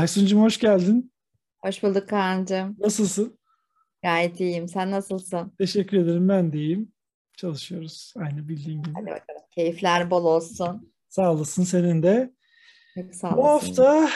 Aysun'cum 0.00 0.42
hoş 0.42 0.58
geldin. 0.58 1.12
Hoş 1.64 1.82
bulduk 1.82 2.08
Kaan'cığım. 2.08 2.76
Nasılsın? 2.78 3.38
Gayet 4.02 4.40
iyiyim. 4.40 4.68
Sen 4.68 4.90
nasılsın? 4.90 5.52
Teşekkür 5.58 5.96
ederim. 5.98 6.28
Ben 6.28 6.52
de 6.52 6.58
iyiyim. 6.58 6.92
Çalışıyoruz. 7.36 8.12
Aynı 8.16 8.48
bildiğin 8.48 8.82
gibi. 8.82 8.94
Hadi 8.94 9.06
bakalım. 9.06 9.42
Keyifler 9.54 10.10
bol 10.10 10.24
olsun. 10.24 10.92
Sağ 11.08 11.32
olasın. 11.32 11.64
Senin 11.64 12.02
de. 12.02 12.32
Çok 12.94 13.14
sağ 13.14 13.36
Bu 13.36 13.40
olasın. 13.40 13.66
hafta 13.66 14.08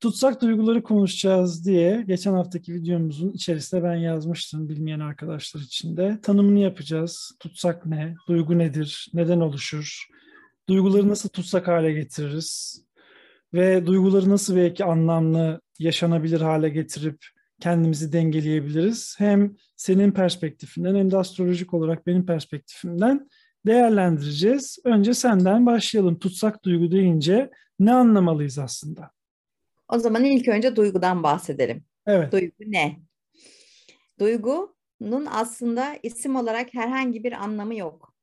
tutsak 0.00 0.42
duyguları 0.42 0.82
konuşacağız 0.82 1.66
diye 1.66 2.02
geçen 2.06 2.32
haftaki 2.32 2.74
videomuzun 2.74 3.30
içerisinde 3.30 3.82
ben 3.82 3.94
yazmıştım 3.96 4.68
bilmeyen 4.68 5.00
arkadaşlar 5.00 5.60
için 5.60 5.96
de. 5.96 6.18
Tanımını 6.22 6.58
yapacağız. 6.58 7.32
Tutsak 7.40 7.86
ne? 7.86 8.14
Duygu 8.28 8.58
nedir? 8.58 9.10
Neden 9.14 9.40
oluşur? 9.40 10.06
Duyguları 10.68 11.08
nasıl 11.08 11.28
tutsak 11.28 11.68
hale 11.68 11.92
getiririz? 11.92 12.80
Ve 13.54 13.86
duyguları 13.86 14.30
nasıl 14.30 14.56
belki 14.56 14.84
anlamlı, 14.84 15.60
yaşanabilir 15.78 16.40
hale 16.40 16.68
getirip 16.68 17.24
kendimizi 17.60 18.12
dengeleyebiliriz? 18.12 19.14
Hem 19.18 19.56
senin 19.76 20.12
perspektifinden 20.12 20.94
hem 20.94 21.10
de 21.10 21.16
astrolojik 21.16 21.74
olarak 21.74 22.06
benim 22.06 22.26
perspektifimden 22.26 23.28
değerlendireceğiz. 23.66 24.78
Önce 24.84 25.14
senden 25.14 25.66
başlayalım. 25.66 26.18
Tutsak 26.18 26.64
duygu 26.64 26.90
deyince 26.90 27.50
ne 27.78 27.92
anlamalıyız 27.92 28.58
aslında? 28.58 29.10
O 29.88 29.98
zaman 29.98 30.24
ilk 30.24 30.48
önce 30.48 30.76
duygudan 30.76 31.22
bahsedelim. 31.22 31.84
Evet. 32.06 32.32
Duygu 32.32 32.54
ne? 32.60 32.96
Duygunun 34.18 35.26
aslında 35.30 35.96
isim 36.02 36.36
olarak 36.36 36.74
herhangi 36.74 37.24
bir 37.24 37.32
anlamı 37.32 37.76
yok. 37.76 38.14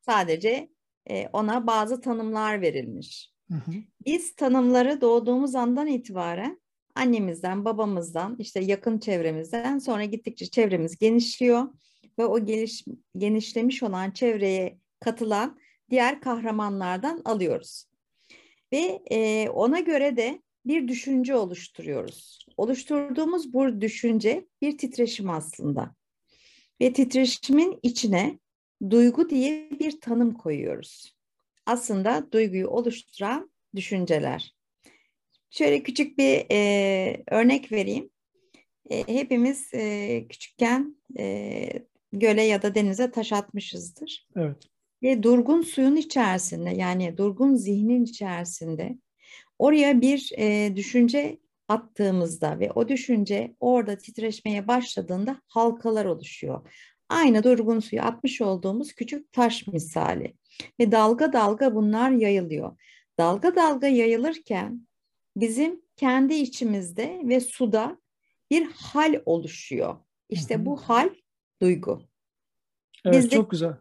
Sadece 0.00 0.68
e, 1.10 1.28
ona 1.32 1.66
bazı 1.66 2.00
tanımlar 2.00 2.60
verilmiş. 2.60 3.32
Biz 4.06 4.34
tanımları 4.34 5.00
doğduğumuz 5.00 5.54
andan 5.54 5.86
itibaren 5.86 6.60
annemizden, 6.94 7.64
babamızdan, 7.64 8.36
işte 8.38 8.60
yakın 8.60 8.98
çevremizden 8.98 9.78
sonra 9.78 10.04
gittikçe 10.04 10.46
çevremiz 10.46 10.98
genişliyor 10.98 11.68
ve 12.18 12.26
o 12.26 12.44
geliş, 12.44 12.84
genişlemiş 13.16 13.82
olan 13.82 14.10
çevreye 14.10 14.78
katılan 15.00 15.58
diğer 15.90 16.20
kahramanlardan 16.20 17.22
alıyoruz. 17.24 17.84
Ve 18.72 19.02
e, 19.10 19.48
ona 19.48 19.80
göre 19.80 20.16
de 20.16 20.42
bir 20.66 20.88
düşünce 20.88 21.36
oluşturuyoruz. 21.36 22.46
Oluşturduğumuz 22.56 23.52
bu 23.52 23.80
düşünce 23.80 24.46
bir 24.62 24.78
titreşim 24.78 25.30
aslında. 25.30 25.94
Ve 26.80 26.92
titreşimin 26.92 27.78
içine 27.82 28.38
duygu 28.90 29.30
diye 29.30 29.70
bir 29.80 30.00
tanım 30.00 30.34
koyuyoruz. 30.34 31.19
Aslında 31.66 32.32
duyguyu 32.32 32.68
oluşturan 32.68 33.50
düşünceler. 33.76 34.54
Şöyle 35.50 35.82
küçük 35.82 36.18
bir 36.18 36.46
e, 36.50 37.22
örnek 37.30 37.72
vereyim. 37.72 38.10
E, 38.90 39.08
hepimiz 39.08 39.74
e, 39.74 40.26
küçükken 40.28 40.96
e, 41.18 41.68
göle 42.12 42.42
ya 42.42 42.62
da 42.62 42.74
denize 42.74 43.10
taş 43.10 43.32
atmışızdır. 43.32 44.28
Evet. 44.36 44.56
Ve 45.02 45.22
durgun 45.22 45.62
suyun 45.62 45.96
içerisinde 45.96 46.70
yani 46.70 47.16
durgun 47.16 47.54
zihnin 47.54 48.04
içerisinde 48.04 48.98
oraya 49.58 50.00
bir 50.00 50.32
e, 50.38 50.76
düşünce 50.76 51.38
attığımızda 51.68 52.60
ve 52.60 52.70
o 52.72 52.88
düşünce 52.88 53.54
orada 53.60 53.98
titreşmeye 53.98 54.68
başladığında 54.68 55.42
halkalar 55.46 56.04
oluşuyor. 56.04 56.70
Aynı 57.08 57.42
durgun 57.42 57.80
suyu 57.80 58.02
atmış 58.02 58.40
olduğumuz 58.40 58.92
küçük 58.92 59.32
taş 59.32 59.66
misali 59.66 60.34
ve 60.80 60.92
dalga 60.92 61.32
dalga 61.32 61.74
bunlar 61.74 62.10
yayılıyor. 62.10 62.76
Dalga 63.18 63.56
dalga 63.56 63.86
yayılırken 63.86 64.86
bizim 65.36 65.82
kendi 65.96 66.34
içimizde 66.34 67.20
ve 67.24 67.40
suda 67.40 67.98
bir 68.50 68.70
hal 68.70 69.22
oluşuyor. 69.26 69.96
İşte 70.28 70.66
bu 70.66 70.76
hal 70.76 71.10
duygu. 71.62 72.02
Evet 73.04 73.16
Bizde- 73.16 73.36
çok 73.36 73.50
güzel. 73.50 73.74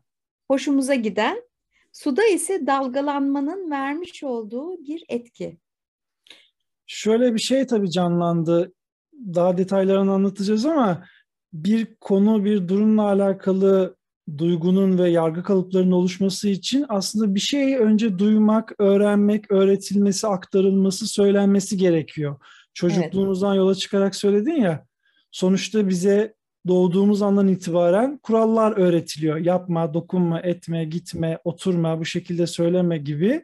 Hoşumuza 0.48 0.96
giden, 0.96 1.44
suda 1.92 2.26
ise 2.26 2.68
dalgalanmanın 2.68 3.72
vermiş 3.72 4.24
olduğu 4.24 4.84
bir 4.86 5.04
etki. 5.10 5.58
Şöyle 6.88 7.34
bir 7.34 7.40
şey 7.40 7.68
tabii 7.68 7.92
canlandı. 7.92 8.74
Daha 9.14 9.58
detaylarını 9.58 10.12
anlatacağız 10.12 10.66
ama 10.66 11.06
bir 11.54 11.96
konu, 11.96 12.46
bir 12.46 12.68
durumla 12.68 13.04
alakalı 13.04 13.99
duygunun 14.38 14.98
ve 14.98 15.10
yargı 15.10 15.44
kalıplarının 15.44 15.92
oluşması 15.92 16.50
için 16.50 16.86
aslında 16.90 17.36
bir 17.36 17.40
şeyi 17.40 17.78
önce 17.78 18.20
duymak, 18.20 18.74
öğrenmek, 18.80 19.52
öğretilmesi, 19.52 20.28
aktarılması, 20.28 21.08
söylenmesi 21.08 21.78
gerekiyor. 21.78 22.36
Çocukluğumuzdan 22.74 23.54
yola 23.54 23.76
çıkarak 23.76 24.16
söyledin 24.16 24.56
ya, 24.62 24.86
sonuçta 25.32 25.90
bize 25.90 26.34
doğduğumuz 26.68 27.22
andan 27.22 27.48
itibaren 27.48 28.18
kurallar 28.18 28.72
öğretiliyor. 28.78 29.38
Yapma, 29.38 29.94
dokunma, 29.94 30.40
etme, 30.40 30.86
gitme, 30.86 31.40
oturma, 31.44 32.00
bu 32.00 32.06
şekilde 32.06 32.48
söyleme 32.48 32.98
gibi. 32.98 33.44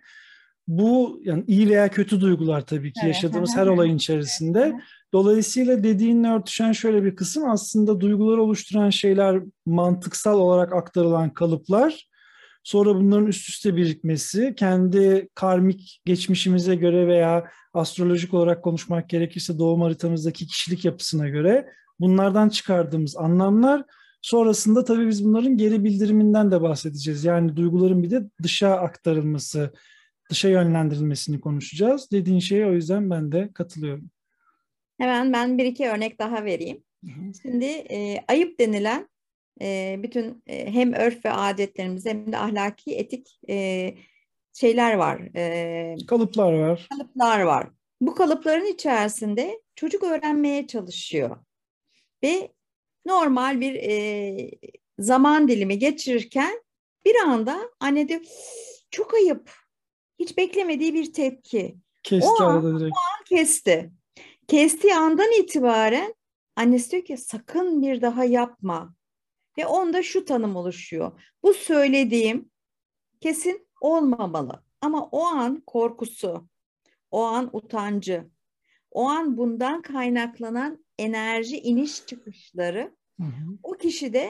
Bu 0.68 1.20
yani 1.24 1.44
iyi 1.48 1.70
veya 1.70 1.90
kötü 1.90 2.22
duygular 2.22 2.66
tabii 2.66 2.94
ki 2.94 3.00
Evet, 3.04 3.16
yaşadığımız 3.16 3.56
her 3.56 3.68
olayın 3.68 3.96
içerisinde. 3.96 4.80
Dolayısıyla 5.14 5.84
dediğinle 5.84 6.28
örtüşen 6.28 6.72
şöyle 6.72 7.04
bir 7.04 7.16
kısım 7.16 7.50
aslında 7.50 8.02
duyguları 8.02 8.42
oluşturan 8.42 8.90
şeyler 8.90 9.42
mantıksal 9.66 10.40
olarak 10.40 10.74
aktarılan 10.74 11.30
kalıplar. 11.30 12.08
Sonra 12.64 12.96
bunların 12.96 13.28
üst 13.28 13.50
üste 13.50 13.76
birikmesi, 13.76 14.54
kendi 14.58 15.30
karmik 15.36 16.02
geçmişimize 16.06 16.76
göre 16.76 17.08
veya 17.08 17.46
astrolojik 17.74 18.34
olarak 18.34 18.64
konuşmak 18.64 19.10
gerekirse 19.10 19.60
doğum 19.60 19.82
haritamızdaki 19.82 20.48
kişilik 20.48 20.86
yapısına 20.86 21.30
göre 21.30 21.70
bunlardan 22.00 22.50
çıkardığımız 22.50 23.18
anlamlar. 23.18 23.84
Sonrasında 24.22 24.84
tabii 24.84 25.08
biz 25.08 25.26
bunların 25.26 25.58
geri 25.58 25.84
bildiriminden 25.84 26.52
de 26.52 26.62
bahsedeceğiz. 26.62 27.26
Yani 27.26 27.56
duyguların 27.56 28.04
bir 28.04 28.12
de 28.12 28.24
dışa 28.44 28.70
aktarılması, 28.70 29.74
dışa 30.30 30.50
yönlendirilmesini 30.50 31.40
konuşacağız. 31.42 32.12
Dediğin 32.12 32.40
şeye 32.40 32.66
o 32.66 32.74
yüzden 32.74 33.10
ben 33.10 33.32
de 33.32 33.50
katılıyorum. 33.54 34.10
Hemen 34.98 35.34
ben 35.34 35.58
bir 35.58 35.66
iki 35.66 35.90
örnek 35.90 36.20
daha 36.20 36.46
vereyim. 36.46 36.84
Şimdi 37.42 37.66
e, 37.66 38.24
ayıp 38.28 38.60
denilen 38.60 39.10
e, 39.62 40.00
bütün 40.04 40.44
e, 40.48 40.74
hem 40.74 40.94
örf 40.94 41.26
ve 41.26 41.32
adetlerimiz 41.32 42.06
hem 42.06 42.32
de 42.32 42.38
ahlaki 42.38 42.96
etik 42.96 43.40
e, 43.50 43.96
şeyler 44.54 44.94
var. 44.94 45.22
E, 45.36 45.96
Kalıplar 46.08 46.54
var. 46.54 46.88
kalıplar 46.90 47.42
var. 47.42 47.70
Bu 48.02 48.16
kalıpların 48.16 48.66
içerisinde 48.74 49.62
çocuk 49.76 50.04
öğrenmeye 50.04 50.68
çalışıyor. 50.68 51.38
Ve 52.24 52.52
normal 53.06 53.62
bir 53.62 53.76
e, 53.76 54.52
zaman 55.00 55.48
dilimi 55.48 55.80
geçirirken 55.80 56.64
bir 57.06 57.16
anda 57.16 57.60
anne 57.80 58.08
diyor 58.08 58.22
çok 58.92 59.14
ayıp. 59.14 59.65
Hiç 60.20 60.38
beklemediği 60.38 60.94
bir 60.94 61.14
tepki. 61.14 61.78
Kesti 62.04 62.30
O 62.30 62.44
an- 62.44 62.56
arada 62.56 62.80
direkt. 62.80 62.96
Kesti. 63.26 63.92
Kestiği 64.48 64.96
andan 64.96 65.32
itibaren 65.42 66.16
annesi 66.56 66.92
diyor 66.92 67.06
ki 67.06 67.18
sakın 67.18 67.82
bir 67.82 68.02
daha 68.02 68.26
yapma. 68.26 68.96
Ve 69.58 69.66
onda 69.66 70.04
şu 70.04 70.26
tanım 70.26 70.56
oluşuyor. 70.56 71.22
Bu 71.44 71.54
söylediğim 71.54 72.50
kesin 73.22 73.68
olmamalı. 73.82 74.64
Ama 74.82 75.04
o 75.12 75.24
an 75.24 75.64
korkusu, 75.68 76.48
o 77.12 77.24
an 77.24 77.50
utancı, 77.54 78.30
o 78.92 79.10
an 79.10 79.38
bundan 79.38 79.82
kaynaklanan 79.82 80.86
enerji 81.00 81.58
iniş 81.60 82.06
çıkışları 82.06 82.96
Hı 83.20 83.24
hı. 83.24 83.58
o 83.64 83.72
kişide 83.72 84.30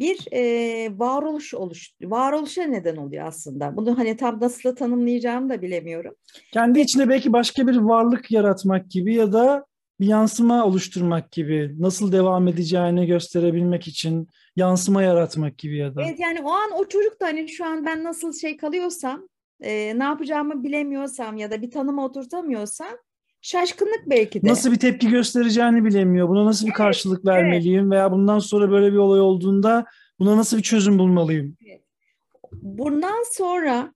bir 0.00 0.26
e, 0.32 0.98
varoluş 0.98 1.54
oluş, 1.54 1.90
varoluşa 2.02 2.62
neden 2.62 2.96
oluyor 2.96 3.26
aslında. 3.26 3.76
Bunu 3.76 3.98
hani 3.98 4.16
tam 4.16 4.40
nasıl 4.40 4.76
tanımlayacağımı 4.76 5.48
da 5.48 5.62
bilemiyorum. 5.62 6.14
Kendi 6.52 6.80
içinde 6.80 7.08
belki 7.08 7.32
başka 7.32 7.66
bir 7.66 7.76
varlık 7.76 8.30
yaratmak 8.30 8.90
gibi 8.90 9.14
ya 9.14 9.32
da 9.32 9.66
bir 10.00 10.06
yansıma 10.06 10.64
oluşturmak 10.64 11.32
gibi, 11.32 11.74
nasıl 11.78 12.12
devam 12.12 12.48
edeceğini 12.48 13.06
gösterebilmek 13.06 13.88
için 13.88 14.28
yansıma 14.56 15.02
yaratmak 15.02 15.58
gibi 15.58 15.76
ya 15.76 15.94
da. 15.94 16.02
Evet 16.02 16.20
yani 16.20 16.40
o 16.44 16.50
an 16.50 16.70
o 16.76 16.88
çocuk 16.88 17.20
da 17.20 17.26
hani 17.26 17.48
şu 17.48 17.64
an 17.64 17.86
ben 17.86 18.04
nasıl 18.04 18.32
şey 18.32 18.56
kalıyorsam, 18.56 19.28
e, 19.60 19.98
ne 19.98 20.04
yapacağımı 20.04 20.64
bilemiyorsam 20.64 21.36
ya 21.36 21.50
da 21.50 21.62
bir 21.62 21.70
tanıma 21.70 22.04
oturtamıyorsam 22.04 22.96
şaşkınlık 23.40 24.02
belki 24.06 24.42
de. 24.42 24.48
Nasıl 24.48 24.72
bir 24.72 24.78
tepki 24.78 25.10
göstereceğini 25.10 25.84
bilemiyor. 25.84 26.28
Buna 26.28 26.44
nasıl 26.44 26.66
bir 26.66 26.72
karşılık 26.72 27.26
vermeliyim 27.26 27.90
veya 27.90 28.12
bundan 28.12 28.38
sonra 28.38 28.70
böyle 28.70 28.92
bir 28.92 28.98
olay 28.98 29.20
olduğunda 29.20 29.86
buna 30.18 30.36
nasıl 30.36 30.56
bir 30.56 30.62
çözüm 30.62 30.98
bulmalıyım? 30.98 31.56
Bundan 32.52 33.24
sonra 33.32 33.94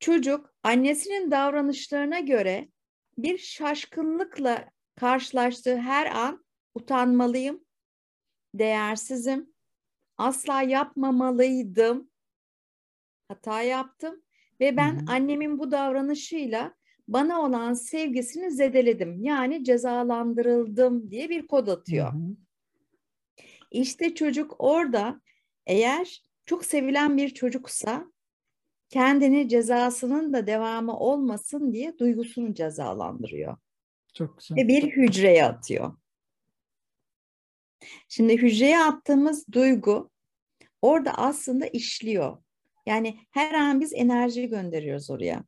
çocuk 0.00 0.54
annesinin 0.62 1.30
davranışlarına 1.30 2.20
göre 2.20 2.68
bir 3.18 3.38
şaşkınlıkla 3.38 4.64
karşılaştığı 4.96 5.76
her 5.76 6.06
an 6.06 6.44
utanmalıyım, 6.74 7.64
değersizim, 8.54 9.52
asla 10.18 10.62
yapmamalıydım, 10.62 12.10
hata 13.28 13.62
yaptım 13.62 14.22
ve 14.60 14.76
ben 14.76 15.06
annemin 15.06 15.58
bu 15.58 15.70
davranışıyla 15.70 16.74
bana 17.08 17.40
olan 17.40 17.74
sevgisini 17.74 18.50
zedeledim. 18.50 19.22
Yani 19.22 19.64
cezalandırıldım 19.64 21.10
diye 21.10 21.28
bir 21.28 21.46
kod 21.46 21.66
atıyor. 21.66 22.12
Hı 22.12 22.16
hı. 22.16 22.36
İşte 23.70 24.14
çocuk 24.14 24.54
orada 24.58 25.20
eğer 25.66 26.22
çok 26.46 26.64
sevilen 26.64 27.16
bir 27.16 27.28
çocuksa 27.28 28.12
kendini 28.88 29.48
cezasının 29.48 30.32
da 30.32 30.46
devamı 30.46 30.98
olmasın 30.98 31.72
diye 31.72 31.98
duygusunu 31.98 32.54
cezalandırıyor. 32.54 33.56
Çok 34.14 34.38
güzel. 34.38 34.56
Ve 34.56 34.68
bir 34.68 34.82
hücreye 34.82 35.44
atıyor. 35.44 35.96
Şimdi 38.08 38.36
hücreye 38.36 38.78
attığımız 38.78 39.52
duygu 39.52 40.10
orada 40.82 41.12
aslında 41.12 41.66
işliyor. 41.66 42.38
Yani 42.86 43.18
her 43.30 43.54
an 43.54 43.80
biz 43.80 43.92
enerji 43.94 44.48
gönderiyoruz 44.48 45.10
oraya. 45.10 45.44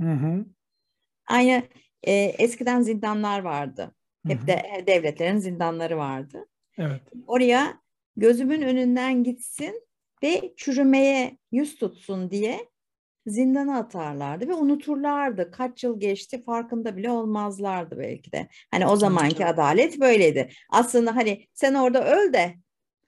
Hı 0.00 0.12
hı. 0.12 0.46
Aynı 1.26 1.62
e, 2.02 2.12
eskiden 2.12 2.82
zindanlar 2.82 3.40
vardı. 3.40 3.94
Hep 4.26 4.46
de 4.46 4.84
devletlerin 4.86 5.38
zindanları 5.38 5.98
vardı. 5.98 6.46
Evet. 6.78 7.00
Oraya 7.26 7.80
gözümün 8.16 8.62
önünden 8.62 9.24
gitsin 9.24 9.82
ve 10.22 10.54
çürümeye 10.56 11.38
yüz 11.52 11.76
tutsun 11.76 12.30
diye 12.30 12.68
zindana 13.26 13.78
atarlardı 13.78 14.48
ve 14.48 14.54
unuturlardı. 14.54 15.50
Kaç 15.50 15.84
yıl 15.84 16.00
geçti 16.00 16.42
farkında 16.44 16.96
bile 16.96 17.10
olmazlardı 17.10 17.98
belki 17.98 18.32
de. 18.32 18.48
Hani 18.70 18.86
o 18.86 18.96
zamanki 18.96 19.46
adalet 19.46 20.00
böyleydi. 20.00 20.48
Aslında 20.70 21.16
hani 21.16 21.46
sen 21.54 21.74
orada 21.74 22.04
öl 22.04 22.32
de 22.32 22.54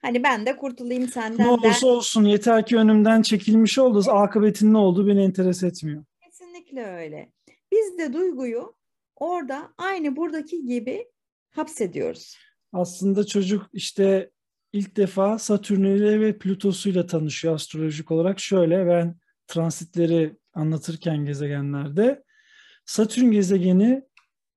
hani 0.01 0.23
ben 0.23 0.45
de 0.45 0.55
kurtulayım 0.57 1.07
senden. 1.07 1.47
Ne 1.47 1.51
olursa 1.51 1.87
der. 1.87 1.91
olsun 1.91 2.23
yeter 2.23 2.65
ki 2.65 2.77
önümden 2.77 3.21
çekilmiş 3.21 3.77
oldu. 3.77 4.11
Akıbetin 4.11 4.73
ne 4.73 4.77
olduğu 4.77 5.07
beni 5.07 5.23
enteres 5.23 5.63
etmiyor. 5.63 6.03
Kesinlikle 6.23 6.85
öyle. 6.85 7.29
Biz 7.71 7.97
de 7.97 8.13
duyguyu 8.13 8.75
orada 9.15 9.73
aynı 9.77 10.15
buradaki 10.15 10.65
gibi 10.65 11.05
hapsediyoruz. 11.49 12.37
Aslında 12.73 13.25
çocuk 13.25 13.69
işte 13.73 14.31
ilk 14.73 14.97
defa 14.97 15.39
Satürn'üyle 15.39 16.19
ve 16.19 16.37
Plüto'suyla 16.37 17.05
tanışıyor 17.05 17.55
astrolojik 17.55 18.11
olarak. 18.11 18.39
Şöyle 18.39 18.87
ben 18.87 19.15
transitleri 19.47 20.37
anlatırken 20.53 21.25
gezegenlerde 21.25 22.23
Satürn 22.85 23.31
gezegeni 23.31 24.03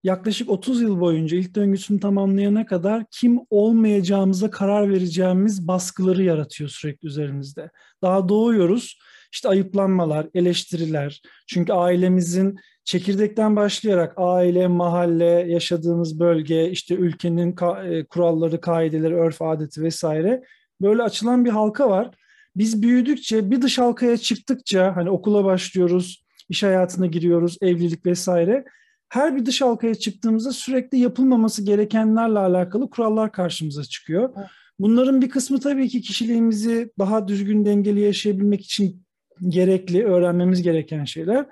yaklaşık 0.04 0.50
30 0.50 0.82
yıl 0.82 1.00
boyunca 1.00 1.36
ilk 1.36 1.54
döngüsünü 1.54 2.00
tamamlayana 2.00 2.66
kadar 2.66 3.04
kim 3.10 3.38
olmayacağımıza 3.50 4.50
karar 4.50 4.90
vereceğimiz 4.90 5.68
baskıları 5.68 6.22
yaratıyor 6.22 6.70
sürekli 6.70 7.06
üzerimizde. 7.06 7.70
Daha 8.02 8.28
doğuyoruz 8.28 8.98
işte 9.32 9.49
ayıplanmalar, 9.49 10.26
eleştiriler. 10.34 11.23
Çünkü 11.46 11.73
ailemizin 11.73 12.56
çekirdekten 12.84 13.56
başlayarak 13.56 14.14
aile, 14.17 14.67
mahalle, 14.67 15.25
yaşadığımız 15.25 16.20
bölge, 16.20 16.70
işte 16.70 16.94
ülkenin 16.94 17.56
e, 17.84 18.05
kuralları, 18.05 18.61
kaideleri, 18.61 19.14
örf, 19.14 19.43
adeti 19.43 19.82
vesaire 19.82 20.43
böyle 20.81 21.02
açılan 21.02 21.44
bir 21.44 21.50
halka 21.50 21.90
var. 21.90 22.11
Biz 22.56 22.82
büyüdükçe 22.82 23.50
bir 23.50 23.62
dış 23.62 23.79
halkaya 23.79 24.17
çıktıkça 24.17 24.96
hani 24.96 25.11
okula 25.11 25.44
başlıyoruz, 25.44 26.25
iş 26.49 26.62
hayatına 26.62 27.06
giriyoruz, 27.06 27.58
evlilik 27.61 28.06
vesaire. 28.06 28.64
Her 29.08 29.37
bir 29.37 29.46
dış 29.46 29.61
halkaya 29.61 29.94
çıktığımızda 29.94 30.52
sürekli 30.52 30.99
yapılmaması 30.99 31.64
gerekenlerle 31.64 32.38
alakalı 32.38 32.90
kurallar 32.90 33.32
karşımıza 33.32 33.84
çıkıyor. 33.84 34.34
Bunların 34.79 35.23
bir 35.23 35.31
kısmı 35.31 35.61
tabii 35.61 35.88
ki 35.88 36.02
kişiliğimizi 36.02 36.93
daha 36.99 37.29
düzgün 37.29 37.64
dengeli 37.64 38.00
yaşayabilmek 38.00 38.61
için 38.64 39.02
gerekli, 39.48 40.04
öğrenmemiz 40.04 40.62
gereken 40.62 41.04
şeyler. 41.04 41.46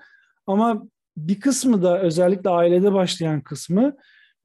Ama 0.46 0.86
bir 1.16 1.40
kısmı 1.40 1.82
da 1.82 2.02
özellikle 2.02 2.50
ailede 2.50 2.92
başlayan 2.92 3.40
kısmı 3.40 3.96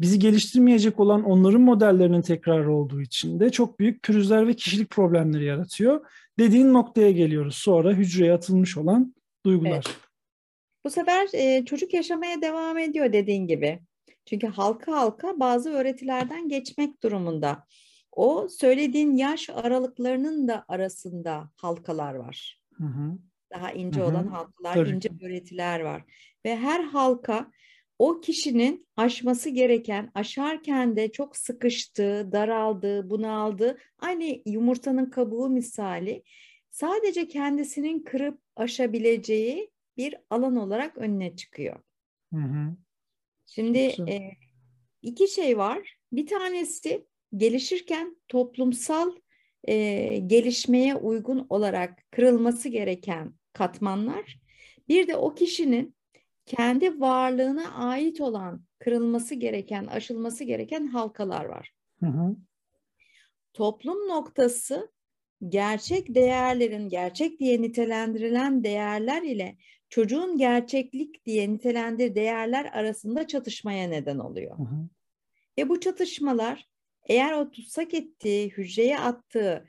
bizi 0.01 0.19
geliştirmeyecek 0.19 0.99
olan 0.99 1.23
onların 1.23 1.61
modellerinin 1.61 2.21
tekrarı 2.21 2.73
olduğu 2.73 3.01
için 3.01 3.39
de 3.39 3.49
çok 3.49 3.79
büyük 3.79 4.03
pürüzler 4.03 4.47
ve 4.47 4.53
kişilik 4.53 4.89
problemleri 4.89 5.45
yaratıyor. 5.45 6.05
Dediğin 6.39 6.73
noktaya 6.73 7.11
geliyoruz. 7.11 7.55
Sonra 7.55 7.93
hücreye 7.93 8.33
atılmış 8.33 8.77
olan 8.77 9.15
duygular. 9.45 9.71
Evet. 9.71 9.97
Bu 10.85 10.89
sefer 10.89 11.27
e, 11.33 11.65
çocuk 11.65 11.93
yaşamaya 11.93 12.41
devam 12.41 12.77
ediyor 12.77 13.13
dediğin 13.13 13.47
gibi. 13.47 13.79
Çünkü 14.25 14.47
halka 14.47 14.91
halka 14.91 15.39
bazı 15.39 15.69
öğretilerden 15.69 16.49
geçmek 16.49 17.03
durumunda. 17.03 17.63
O 18.11 18.47
söylediğin 18.49 19.15
yaş 19.15 19.49
aralıklarının 19.49 20.47
da 20.47 20.65
arasında 20.67 21.49
halkalar 21.55 22.13
var. 22.13 22.59
Hı 22.73 22.83
hı. 22.83 23.17
Daha 23.51 23.71
ince 23.71 23.99
hı 23.99 24.03
hı. 24.03 24.07
olan 24.07 24.27
halkalar, 24.27 24.73
Tabii. 24.73 24.89
ince 24.89 25.09
öğretiler 25.21 25.79
var. 25.79 26.03
Ve 26.45 26.55
her 26.55 26.83
halka 26.83 27.51
o 27.99 28.21
kişinin 28.21 28.87
aşması 28.97 29.49
gereken, 29.49 30.11
aşarken 30.13 30.95
de 30.95 31.11
çok 31.11 31.37
sıkıştığı, 31.37 32.29
daraldığı, 32.31 33.09
bunaldığı, 33.09 33.77
aynı 33.99 34.41
yumurtanın 34.45 35.09
kabuğu 35.09 35.49
misali 35.49 36.23
sadece 36.71 37.27
kendisinin 37.27 38.03
kırıp 38.03 38.39
aşabileceği 38.55 39.71
bir 39.97 40.15
alan 40.29 40.55
olarak 40.55 40.97
önüne 40.97 41.35
çıkıyor. 41.35 41.79
Hı 42.33 42.39
hı. 42.39 42.75
Şimdi 43.45 43.79
e, 43.79 44.31
iki 45.01 45.27
şey 45.27 45.57
var. 45.57 45.97
Bir 46.11 46.27
tanesi 46.27 47.05
gelişirken 47.35 48.17
toplumsal 48.27 49.11
e, 49.67 50.17
gelişmeye 50.17 50.95
uygun 50.95 51.45
olarak 51.49 52.11
kırılması 52.11 52.69
gereken 52.69 53.33
katmanlar. 53.53 54.39
Bir 54.89 55.07
de 55.07 55.15
o 55.15 55.35
kişinin 55.35 55.95
kendi 56.45 56.99
varlığına 56.99 57.73
ait 57.73 58.21
olan 58.21 58.61
kırılması 58.79 59.35
gereken, 59.35 59.85
aşılması 59.85 60.43
gereken 60.43 60.87
halkalar 60.87 61.45
var. 61.45 61.73
Hı 61.99 62.05
hı. 62.05 62.35
Toplum 63.53 64.07
noktası 64.07 64.91
gerçek 65.49 66.15
değerlerin, 66.15 66.89
gerçek 66.89 67.39
diye 67.39 67.61
nitelendirilen 67.61 68.63
değerler 68.63 69.21
ile 69.21 69.57
çocuğun 69.89 70.37
gerçeklik 70.37 71.25
diye 71.25 71.53
nitelendir 71.53 72.15
değerler 72.15 72.65
arasında 72.65 73.27
çatışmaya 73.27 73.87
neden 73.87 74.19
oluyor. 74.19 74.57
Hı 74.57 74.63
hı. 74.63 74.89
Ve 75.57 75.69
bu 75.69 75.79
çatışmalar 75.79 76.67
eğer 77.05 77.33
o 77.33 77.51
tutsak 77.51 77.93
ettiği, 77.93 78.49
hücreye 78.49 78.99
attığı 78.99 79.65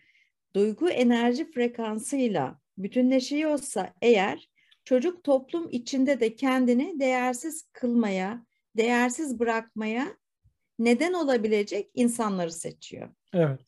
duygu 0.55 0.89
enerji 0.89 1.51
frekansıyla 1.51 2.61
bütünleşiyorsa 2.79 3.95
eğer 4.03 4.49
çocuk 4.85 5.25
toplum 5.25 5.69
içinde 5.71 6.21
de 6.21 6.37
kendini 6.37 7.01
değersiz 7.01 7.69
kılmaya, 7.73 8.47
değersiz 8.77 9.39
bırakmaya 9.39 10.07
neden 10.79 11.13
olabilecek 11.13 11.91
insanları 11.95 12.53
seçiyor. 12.53 13.09
Evet. 13.33 13.61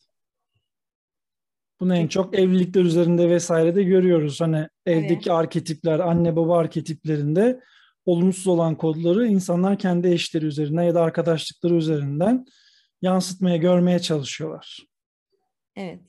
Bunu 1.81 1.97
en 1.97 2.09
çok 2.09 2.39
evlilikler 2.39 2.83
üzerinde 2.83 3.31
vesairede 3.31 3.83
görüyoruz. 3.83 4.41
Hani 4.41 4.69
evdeki 4.87 5.15
evet. 5.15 5.31
arketipler, 5.31 5.99
anne 5.99 6.37
baba 6.37 6.59
arketiplerinde 6.59 7.61
olumsuz 8.07 8.47
olan 8.47 8.77
kodları 8.77 9.27
insanlar 9.27 9.79
kendi 9.79 10.09
eşleri 10.09 10.47
üzerinden 10.47 10.83
ya 10.83 10.95
da 10.95 11.03
arkadaşlıkları 11.03 11.75
üzerinden 11.75 12.47
yansıtmaya, 13.03 13.57
görmeye 13.57 13.99
çalışıyorlar. 13.99 14.87
Evet. 15.77 16.03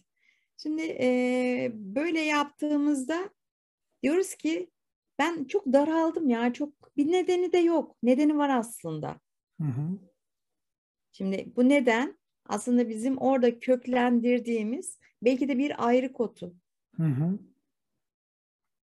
Şimdi 0.57 0.81
e, 0.81 1.71
böyle 1.73 2.19
yaptığımızda 2.19 3.29
diyoruz 4.03 4.35
ki 4.35 4.71
ben 5.19 5.43
çok 5.43 5.65
daraldım 5.65 6.29
ya 6.29 6.53
çok 6.53 6.97
bir 6.97 7.11
nedeni 7.11 7.51
de 7.51 7.57
yok. 7.57 7.95
Nedeni 8.03 8.37
var 8.37 8.49
aslında. 8.49 9.19
Hı 9.61 9.67
hı. 9.67 9.99
Şimdi 11.11 11.53
bu 11.55 11.69
neden 11.69 12.19
aslında 12.45 12.89
bizim 12.89 13.17
orada 13.17 13.59
köklendirdiğimiz 13.59 14.99
belki 15.21 15.47
de 15.47 15.57
bir 15.57 15.87
ayrı 15.87 16.13
kotu. 16.13 16.55
Hı 16.95 17.03
hı. 17.03 17.39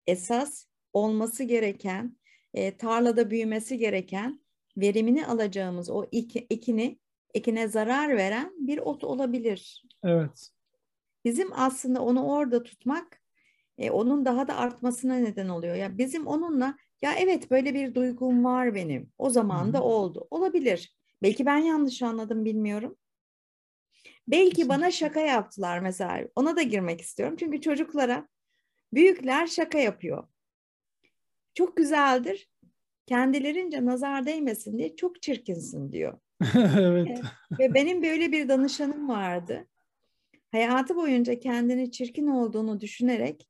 Esas 0.07 0.65
olması 0.93 1.43
gereken, 1.43 2.17
e, 2.53 2.77
tarlada 2.77 3.31
büyümesi 3.31 3.77
gereken, 3.77 4.39
verimini 4.77 5.27
alacağımız 5.27 5.89
o 5.89 6.05
iki, 6.11 6.47
ekini, 6.49 6.99
ekine 7.33 7.67
zarar 7.67 8.17
veren 8.17 8.53
bir 8.57 8.77
ot 8.77 9.03
olabilir. 9.03 9.83
Evet. 10.03 10.49
Bizim 11.25 11.49
aslında 11.53 12.01
onu 12.01 12.25
orada 12.27 12.63
tutmak 12.63 13.21
e, 13.77 13.91
onun 13.91 14.25
daha 14.25 14.47
da 14.47 14.57
artmasına 14.57 15.15
neden 15.15 15.49
oluyor. 15.49 15.75
Ya 15.75 15.97
bizim 15.97 16.27
onunla 16.27 16.77
ya 17.01 17.13
evet 17.13 17.51
böyle 17.51 17.73
bir 17.73 17.95
duygum 17.95 18.43
var 18.43 18.75
benim. 18.75 19.11
O 19.17 19.29
zaman 19.29 19.73
da 19.73 19.83
oldu. 19.83 20.27
Olabilir. 20.31 20.97
Belki 21.21 21.45
ben 21.45 21.57
yanlış 21.57 22.01
anladım 22.01 22.45
bilmiyorum. 22.45 22.97
Belki 24.27 24.69
bana 24.69 24.91
şaka 24.91 25.19
yaptılar 25.19 25.79
mesela. 25.79 26.27
Ona 26.35 26.55
da 26.55 26.61
girmek 26.61 27.01
istiyorum. 27.01 27.35
Çünkü 27.39 27.61
çocuklara 27.61 28.27
büyükler 28.93 29.47
şaka 29.47 29.77
yapıyor. 29.77 30.27
Çok 31.53 31.77
güzeldir. 31.77 32.49
Kendilerince 33.05 33.85
nazar 33.85 34.25
değmesin 34.25 34.77
diye 34.77 34.95
çok 34.95 35.21
çirkinsin 35.21 35.91
diyor. 35.91 36.19
evet. 36.79 37.21
Ve 37.59 37.73
benim 37.73 38.03
böyle 38.03 38.31
bir 38.31 38.49
danışanım 38.49 39.09
vardı. 39.09 39.67
Hayatı 40.51 40.95
boyunca 40.95 41.39
kendini 41.39 41.91
çirkin 41.91 42.27
olduğunu 42.27 42.81
düşünerek 42.81 43.47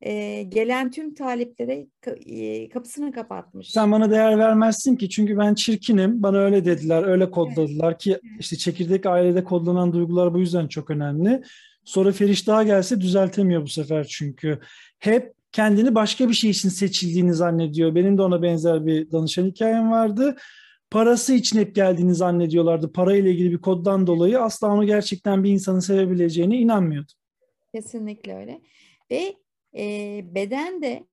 e, 0.00 0.42
gelen 0.42 0.90
tüm 0.90 1.14
taliplere 1.14 1.86
e, 2.26 2.68
kapısını 2.68 3.12
kapatmış. 3.12 3.70
Sen 3.70 3.92
bana 3.92 4.10
değer 4.10 4.38
vermezsin 4.38 4.96
ki 4.96 5.08
çünkü 5.08 5.38
ben 5.38 5.54
çirkinim. 5.54 6.22
Bana 6.22 6.38
öyle 6.38 6.64
dediler, 6.64 7.02
öyle 7.02 7.30
kodladılar 7.30 7.90
evet. 7.90 7.98
ki 7.98 8.20
işte 8.38 8.56
çekirdek 8.56 9.06
ailede 9.06 9.44
kodlanan 9.44 9.92
duygular 9.92 10.34
bu 10.34 10.38
yüzden 10.38 10.68
çok 10.68 10.90
önemli. 10.90 11.42
Sonra 11.84 12.12
Feriş 12.12 12.46
daha 12.46 12.62
gelse 12.62 13.00
düzeltemiyor 13.00 13.62
bu 13.62 13.68
sefer 13.68 14.04
çünkü. 14.04 14.58
Hep 14.98 15.32
kendini 15.52 15.94
başka 15.94 16.28
bir 16.28 16.34
şey 16.34 16.50
için 16.50 16.68
seçildiğini 16.68 17.34
zannediyor. 17.34 17.94
Benim 17.94 18.18
de 18.18 18.22
ona 18.22 18.42
benzer 18.42 18.86
bir 18.86 19.10
danışan 19.12 19.46
hikayem 19.46 19.90
vardı. 19.90 20.36
Parası 20.90 21.34
için 21.34 21.58
hep 21.58 21.74
geldiğini 21.74 22.14
zannediyorlardı. 22.14 22.92
Parayla 22.92 23.30
ilgili 23.30 23.52
bir 23.52 23.58
koddan 23.58 24.06
dolayı 24.06 24.40
asla 24.40 24.68
onu 24.68 24.86
gerçekten 24.86 25.44
bir 25.44 25.50
insanın 25.50 25.80
sevebileceğine 25.80 26.58
inanmıyordu. 26.58 27.12
Kesinlikle 27.74 28.36
öyle. 28.36 28.60
Ve 29.10 29.36
e, 29.78 30.24
beden 30.34 30.82
de 30.82 31.06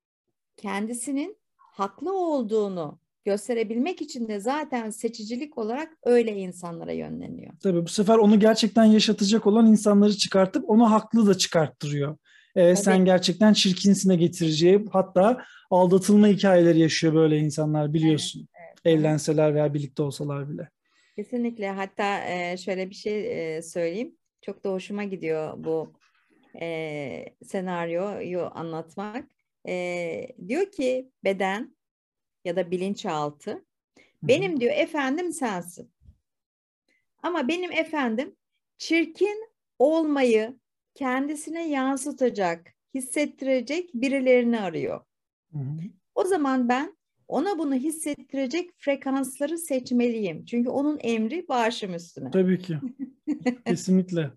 kendisinin 0.57 1.37
haklı 1.55 2.17
olduğunu 2.17 2.99
gösterebilmek 3.25 4.01
için 4.01 4.27
de 4.27 4.39
zaten 4.39 4.89
seçicilik 4.89 5.57
olarak 5.57 5.97
öyle 6.03 6.37
insanlara 6.37 6.91
yönleniyor. 6.91 7.53
Tabii 7.63 7.85
bu 7.85 7.89
sefer 7.89 8.17
onu 8.17 8.39
gerçekten 8.39 8.83
yaşatacak 8.83 9.47
olan 9.47 9.65
insanları 9.65 10.13
çıkartıp 10.13 10.69
onu 10.69 10.91
haklı 10.91 11.27
da 11.27 11.37
çıkarttırıyor. 11.37 12.17
Evet, 12.55 12.79
sen 12.79 13.05
gerçekten 13.05 13.53
çirkinsine 13.53 14.15
getireceği 14.15 14.85
hatta 14.91 15.43
aldatılma 15.69 16.27
hikayeleri 16.27 16.79
yaşıyor 16.79 17.13
böyle 17.13 17.37
insanlar 17.37 17.93
biliyorsun. 17.93 18.47
Evlenseler 18.85 19.55
veya 19.55 19.73
birlikte 19.73 20.03
olsalar 20.03 20.49
bile. 20.49 20.69
Kesinlikle 21.15 21.69
hatta 21.69 22.17
şöyle 22.57 22.89
bir 22.89 22.95
şey 22.95 23.61
söyleyeyim. 23.61 24.17
Çok 24.41 24.63
da 24.63 24.71
hoşuma 24.71 25.03
gidiyor 25.03 25.53
bu 25.57 25.93
senaryoyu 27.43 28.49
anlatmak. 28.53 29.29
Diyor 30.47 30.71
ki 30.71 31.11
beden 31.23 31.75
ya 32.45 32.55
da 32.55 32.71
bilinçaltı 32.71 33.65
benim 34.23 34.59
diyor 34.59 34.73
efendim 34.75 35.31
sensin. 35.31 35.91
Ama 37.23 37.47
benim 37.47 37.71
efendim 37.71 38.35
çirkin 38.77 39.49
olmayı 39.79 40.59
kendisine 40.93 41.69
yansıtacak, 41.69 42.73
hissettirecek 42.93 43.93
birilerini 43.93 44.59
arıyor. 44.59 45.05
Hı 45.51 45.59
hı. 45.59 45.79
O 46.15 46.23
zaman 46.23 46.69
ben 46.69 46.97
ona 47.27 47.57
bunu 47.57 47.75
hissettirecek 47.75 48.69
frekansları 48.77 49.57
seçmeliyim. 49.57 50.45
Çünkü 50.45 50.69
onun 50.69 50.99
emri 51.01 51.47
başım 51.47 51.93
üstüne. 51.93 52.31
Tabii 52.31 52.59
ki. 52.59 52.77
Kesinlikle. 53.65 54.31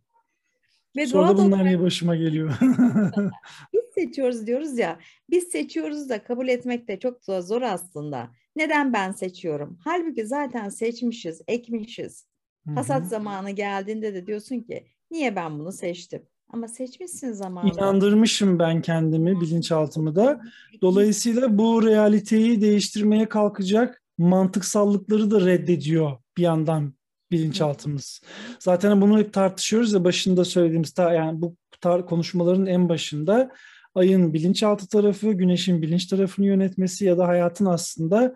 Ve 0.96 1.06
Sonra 1.06 1.28
da 1.28 1.44
bunlar 1.44 1.64
niye 1.64 1.80
başıma 1.80 2.16
geliyor? 2.16 2.58
biz 3.72 3.80
seçiyoruz 3.94 4.46
diyoruz 4.46 4.78
ya. 4.78 4.98
Biz 5.30 5.44
seçiyoruz 5.44 6.08
da 6.08 6.24
kabul 6.24 6.48
etmek 6.48 6.88
de 6.88 6.98
çok 6.98 7.24
zor, 7.24 7.40
zor 7.40 7.62
aslında. 7.62 8.30
Neden 8.56 8.92
ben 8.92 9.12
seçiyorum? 9.12 9.78
Halbuki 9.84 10.26
zaten 10.26 10.68
seçmişiz, 10.68 11.42
ekmişiz. 11.48 12.26
Hasat 12.74 13.08
zamanı 13.08 13.50
geldiğinde 13.50 14.14
de 14.14 14.26
diyorsun 14.26 14.60
ki 14.60 14.86
niye 15.10 15.36
ben 15.36 15.58
bunu 15.58 15.72
seçtim? 15.72 16.22
Ama 16.52 16.68
seçmişsin 16.68 17.32
zamanında. 17.32 17.74
İnandırmışım 17.74 18.58
ben 18.58 18.82
kendimi, 18.82 19.40
bilinçaltımı 19.40 20.14
da. 20.16 20.40
Dolayısıyla 20.82 21.58
bu 21.58 21.86
realiteyi 21.86 22.60
değiştirmeye 22.60 23.28
kalkacak 23.28 24.02
mantıksallıkları 24.18 25.30
da 25.30 25.46
reddediyor 25.46 26.18
bir 26.36 26.42
yandan 26.42 26.94
bilinçaltımız. 27.30 28.20
Zaten 28.58 29.00
bunu 29.00 29.18
hep 29.18 29.32
tartışıyoruz 29.32 29.92
ya 29.92 30.04
başında 30.04 30.44
söylediğimiz 30.44 30.94
yani 30.98 31.42
bu 31.42 31.56
tar- 31.82 32.06
konuşmaların 32.06 32.66
en 32.66 32.88
başında 32.88 33.50
ayın 33.94 34.34
bilinçaltı 34.34 34.88
tarafı, 34.88 35.32
güneşin 35.32 35.82
bilinç 35.82 36.06
tarafını 36.06 36.46
yönetmesi 36.46 37.04
ya 37.04 37.18
da 37.18 37.28
hayatın 37.28 37.66
aslında 37.66 38.34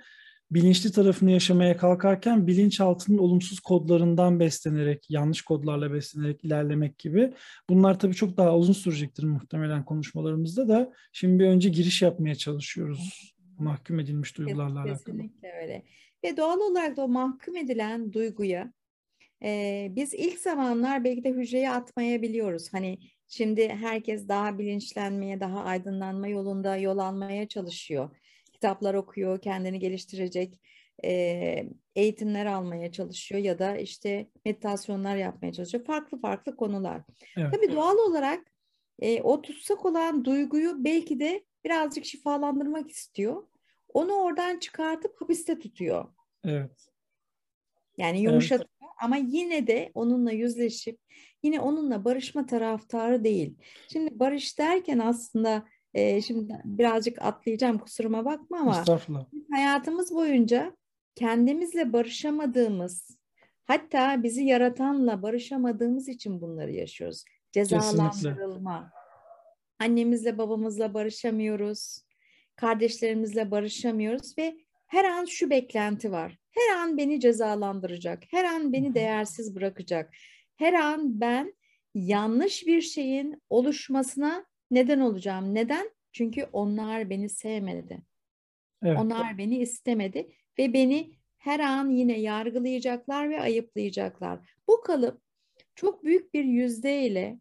bilinçli 0.50 0.92
tarafını 0.92 1.30
yaşamaya 1.30 1.76
kalkarken 1.76 2.46
bilinçaltının 2.46 3.18
olumsuz 3.18 3.60
kodlarından 3.60 4.40
beslenerek, 4.40 5.10
yanlış 5.10 5.42
kodlarla 5.42 5.92
beslenerek 5.92 6.44
ilerlemek 6.44 6.98
gibi. 6.98 7.32
Bunlar 7.68 7.98
tabii 7.98 8.14
çok 8.14 8.36
daha 8.36 8.56
uzun 8.56 8.72
sürecektir 8.72 9.24
muhtemelen 9.24 9.84
konuşmalarımızda 9.84 10.68
da. 10.68 10.92
Şimdi 11.12 11.38
bir 11.38 11.48
önce 11.48 11.68
giriş 11.68 12.02
yapmaya 12.02 12.34
çalışıyoruz 12.34 13.34
mahkum 13.60 14.00
edilmiş 14.00 14.36
duygularla 14.38 14.84
Kesinlikle 14.84 14.90
alakalı. 14.90 15.16
Kesinlikle 15.16 15.52
öyle. 15.62 15.82
Ve 16.24 16.36
doğal 16.36 16.58
olarak 16.60 16.96
da 16.96 17.02
o 17.02 17.08
mahkum 17.08 17.56
edilen 17.56 18.12
duyguya 18.12 18.72
e, 19.42 19.88
biz 19.90 20.14
ilk 20.14 20.38
zamanlar 20.38 21.04
belki 21.04 21.24
de 21.24 21.30
hücreye 21.30 21.70
atmayabiliyoruz. 21.70 22.72
Hani 22.72 22.98
şimdi 23.28 23.68
herkes 23.68 24.28
daha 24.28 24.58
bilinçlenmeye, 24.58 25.40
daha 25.40 25.64
aydınlanma 25.64 26.28
yolunda 26.28 26.76
yol 26.76 26.98
almaya 26.98 27.48
çalışıyor 27.48 28.10
kitaplar 28.60 28.94
okuyor, 28.94 29.40
kendini 29.40 29.78
geliştirecek 29.78 30.60
e, 31.04 31.64
eğitimler 31.96 32.46
almaya 32.46 32.92
çalışıyor 32.92 33.40
ya 33.40 33.58
da 33.58 33.76
işte 33.76 34.28
meditasyonlar 34.44 35.16
yapmaya 35.16 35.52
çalışıyor. 35.52 35.84
Farklı 35.84 36.20
farklı 36.20 36.56
konular. 36.56 37.02
Evet. 37.36 37.54
Tabii 37.54 37.72
doğal 37.72 37.98
olarak 37.98 38.52
e, 38.98 39.22
o 39.22 39.42
tutsak 39.42 39.84
olan 39.84 40.24
duyguyu 40.24 40.84
belki 40.84 41.20
de 41.20 41.44
birazcık 41.64 42.04
şifalandırmak 42.04 42.90
istiyor. 42.90 43.46
Onu 43.94 44.12
oradan 44.12 44.58
çıkartıp 44.58 45.20
hapiste 45.20 45.58
tutuyor. 45.58 46.04
Evet. 46.44 46.88
Yani 47.98 48.20
yumuşatıyor 48.20 48.68
evet. 48.82 48.92
ama 49.02 49.16
yine 49.16 49.66
de 49.66 49.90
onunla 49.94 50.32
yüzleşip 50.32 50.98
yine 51.42 51.60
onunla 51.60 52.04
barışma 52.04 52.46
taraftarı 52.46 53.24
değil. 53.24 53.54
Şimdi 53.92 54.18
barış 54.18 54.58
derken 54.58 54.98
aslında 54.98 55.66
e, 55.94 56.22
şimdi 56.22 56.60
birazcık 56.64 57.22
atlayacağım 57.22 57.78
kusuruma 57.78 58.24
bakma 58.24 58.58
ama 58.58 58.84
hayatımız 59.52 60.14
boyunca 60.14 60.76
kendimizle 61.14 61.92
barışamadığımız 61.92 63.18
hatta 63.64 64.22
bizi 64.22 64.44
yaratanla 64.44 65.22
barışamadığımız 65.22 66.08
için 66.08 66.40
bunları 66.40 66.72
yaşıyoruz. 66.72 67.24
Cezalandırılma. 67.52 68.10
Kesinlikle. 68.10 69.00
Annemizle 69.78 70.38
babamızla 70.38 70.94
barışamıyoruz. 70.94 72.02
Kardeşlerimizle 72.56 73.50
barışamıyoruz 73.50 74.38
ve 74.38 74.56
her 74.86 75.04
an 75.04 75.24
şu 75.24 75.50
beklenti 75.50 76.12
var. 76.12 76.38
Her 76.50 76.76
an 76.76 76.98
beni 76.98 77.20
cezalandıracak. 77.20 78.22
Her 78.30 78.44
an 78.44 78.72
beni 78.72 78.94
değersiz 78.94 79.56
bırakacak. 79.56 80.14
Her 80.56 80.72
an 80.72 81.20
ben 81.20 81.54
yanlış 81.94 82.66
bir 82.66 82.80
şeyin 82.80 83.42
oluşmasına 83.50 84.46
neden 84.70 85.00
olacağım? 85.00 85.54
Neden? 85.54 85.90
Çünkü 86.12 86.46
onlar 86.52 87.10
beni 87.10 87.28
sevmedi. 87.28 88.02
Evet. 88.82 88.98
Onlar 89.00 89.38
beni 89.38 89.58
istemedi 89.58 90.28
ve 90.58 90.72
beni 90.72 91.12
her 91.38 91.60
an 91.60 91.90
yine 91.90 92.20
yargılayacaklar 92.20 93.30
ve 93.30 93.40
ayıplayacaklar. 93.40 94.38
Bu 94.68 94.80
kalıp 94.80 95.20
çok 95.74 96.04
büyük 96.04 96.34
bir 96.34 96.44
yüzdeyle 96.44 97.40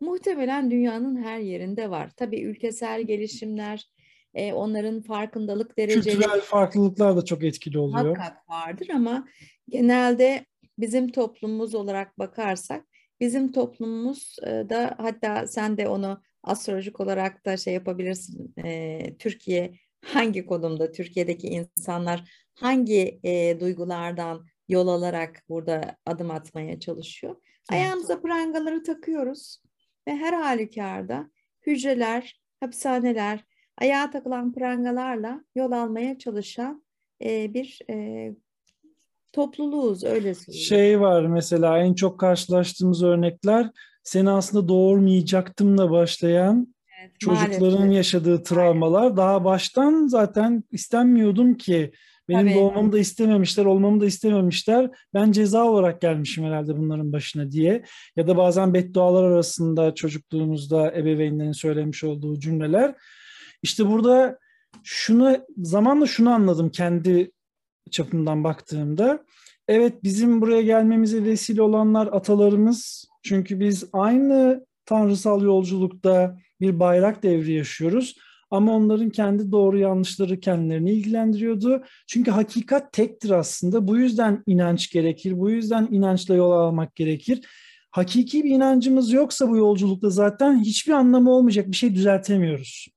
muhtemelen 0.00 0.70
dünyanın 0.70 1.22
her 1.22 1.38
yerinde 1.38 1.90
var. 1.90 2.10
Tabii 2.16 2.40
ülkesel 2.40 3.02
gelişimler, 3.02 3.86
e, 4.34 4.52
onların 4.52 5.00
farkındalık 5.00 5.78
dereceleri... 5.78 6.16
Kültürel 6.16 6.40
farklılıklar 6.40 7.16
da 7.16 7.24
çok 7.24 7.44
etkili 7.44 7.78
oluyor. 7.78 8.04
Muhakkak 8.04 8.48
vardır 8.50 8.88
ama 8.94 9.28
genelde 9.68 10.46
bizim 10.78 11.08
toplumumuz 11.08 11.74
olarak 11.74 12.18
bakarsak 12.18 12.84
bizim 13.20 13.52
toplumumuz 13.52 14.36
da 14.44 14.94
hatta 14.98 15.46
sen 15.46 15.78
de 15.78 15.88
onu 15.88 16.22
astrolojik 16.42 17.00
olarak 17.00 17.46
da 17.46 17.56
şey 17.56 17.74
yapabilirsin. 17.74 18.54
E, 18.64 19.00
Türkiye 19.18 19.74
hangi 20.04 20.46
konumda, 20.46 20.92
Türkiye'deki 20.92 21.48
insanlar 21.48 22.30
hangi 22.54 23.20
e, 23.24 23.60
duygulardan 23.60 24.46
yol 24.68 24.88
alarak 24.88 25.42
burada 25.48 25.96
adım 26.06 26.30
atmaya 26.30 26.80
çalışıyor. 26.80 27.36
Ayağımıza 27.68 28.20
prangaları 28.20 28.82
takıyoruz 28.82 29.62
ve 30.08 30.16
her 30.16 30.32
halükarda 30.32 31.30
hücreler, 31.66 32.40
hapishaneler, 32.60 33.44
ayağa 33.78 34.10
takılan 34.10 34.52
prangalarla 34.52 35.44
yol 35.54 35.72
almaya 35.72 36.18
çalışan 36.18 36.84
e, 37.24 37.54
bir 37.54 37.78
e, 37.90 38.32
topluluğuz 39.32 40.04
öyle 40.04 40.34
söyleyeyim. 40.34 40.66
Şey 40.66 41.00
var 41.00 41.26
mesela 41.26 41.78
en 41.78 41.94
çok 41.94 42.20
karşılaştığımız 42.20 43.02
örnekler 43.02 43.70
seni 44.02 44.30
aslında 44.30 44.68
doğurmayacaktımla 44.68 45.90
başlayan 45.90 46.74
evet, 47.00 47.20
çocukların 47.20 47.78
maalesef. 47.78 47.96
yaşadığı 47.96 48.42
travmalar 48.42 49.16
daha 49.16 49.44
baştan 49.44 50.06
zaten 50.06 50.64
istenmiyordum 50.70 51.54
ki 51.54 51.92
benim 52.30 52.46
Tabii. 52.46 52.54
doğmamı 52.54 52.92
da 52.92 52.98
istememişler, 52.98 53.64
olmamı 53.64 54.00
da 54.00 54.06
istememişler. 54.06 54.90
Ben 55.14 55.32
ceza 55.32 55.64
olarak 55.64 56.00
gelmişim 56.00 56.44
herhalde 56.44 56.76
bunların 56.76 57.12
başına 57.12 57.50
diye. 57.50 57.84
Ya 58.16 58.28
da 58.28 58.36
bazen 58.36 58.74
beddualar 58.74 59.24
arasında 59.24 59.94
çocukluğumuzda 59.94 60.92
ebeveynlerin 60.92 61.52
söylemiş 61.52 62.04
olduğu 62.04 62.38
cümleler. 62.38 62.94
İşte 63.62 63.86
burada 63.86 64.38
şunu 64.84 65.38
zamanla 65.56 66.06
şunu 66.06 66.30
anladım 66.30 66.70
kendi 66.70 67.30
çapımdan 67.90 68.44
baktığımda. 68.44 69.24
Evet 69.70 70.04
bizim 70.04 70.40
buraya 70.40 70.62
gelmemize 70.62 71.24
vesile 71.24 71.62
olanlar 71.62 72.06
atalarımız. 72.06 73.04
Çünkü 73.22 73.60
biz 73.60 73.84
aynı 73.92 74.66
tanrısal 74.86 75.42
yolculukta 75.42 76.36
bir 76.60 76.80
bayrak 76.80 77.22
devri 77.22 77.52
yaşıyoruz. 77.52 78.16
Ama 78.50 78.76
onların 78.76 79.10
kendi 79.10 79.52
doğru 79.52 79.78
yanlışları 79.78 80.40
kendilerini 80.40 80.92
ilgilendiriyordu. 80.92 81.84
Çünkü 82.06 82.30
hakikat 82.30 82.92
tektir 82.92 83.30
aslında. 83.30 83.88
Bu 83.88 83.96
yüzden 83.96 84.42
inanç 84.46 84.90
gerekir. 84.90 85.38
Bu 85.38 85.50
yüzden 85.50 85.88
inançla 85.90 86.34
yol 86.34 86.50
almak 86.50 86.96
gerekir. 86.96 87.46
Hakiki 87.90 88.44
bir 88.44 88.50
inancımız 88.50 89.12
yoksa 89.12 89.48
bu 89.48 89.56
yolculukta 89.56 90.10
zaten 90.10 90.60
hiçbir 90.60 90.92
anlamı 90.92 91.30
olmayacak. 91.30 91.68
Bir 91.68 91.76
şey 91.76 91.94
düzeltemiyoruz. 91.94 92.88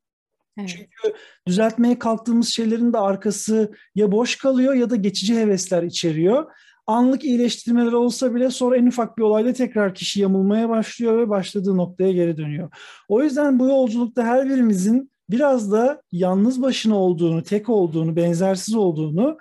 Evet. 0.57 0.69
Çünkü 0.69 1.17
düzeltmeye 1.47 1.99
kalktığımız 1.99 2.47
şeylerin 2.47 2.93
de 2.93 2.97
arkası 2.97 3.71
ya 3.95 4.11
boş 4.11 4.35
kalıyor 4.35 4.73
ya 4.73 4.89
da 4.89 4.95
geçici 4.95 5.35
hevesler 5.35 5.83
içeriyor. 5.83 6.45
Anlık 6.87 7.23
iyileştirmeler 7.23 7.91
olsa 7.91 8.35
bile 8.35 8.49
sonra 8.49 8.77
en 8.77 8.85
ufak 8.85 9.17
bir 9.17 9.23
olayda 9.23 9.53
tekrar 9.53 9.95
kişi 9.95 10.21
yamulmaya 10.21 10.69
başlıyor 10.69 11.17
ve 11.17 11.29
başladığı 11.29 11.77
noktaya 11.77 12.11
geri 12.11 12.37
dönüyor. 12.37 12.69
O 13.07 13.23
yüzden 13.23 13.59
bu 13.59 13.67
yolculukta 13.67 14.23
her 14.23 14.49
birimizin 14.49 15.11
biraz 15.29 15.71
da 15.71 16.01
yalnız 16.11 16.61
başına 16.61 16.97
olduğunu, 16.97 17.43
tek 17.43 17.69
olduğunu, 17.69 18.15
benzersiz 18.15 18.75
olduğunu 18.75 19.37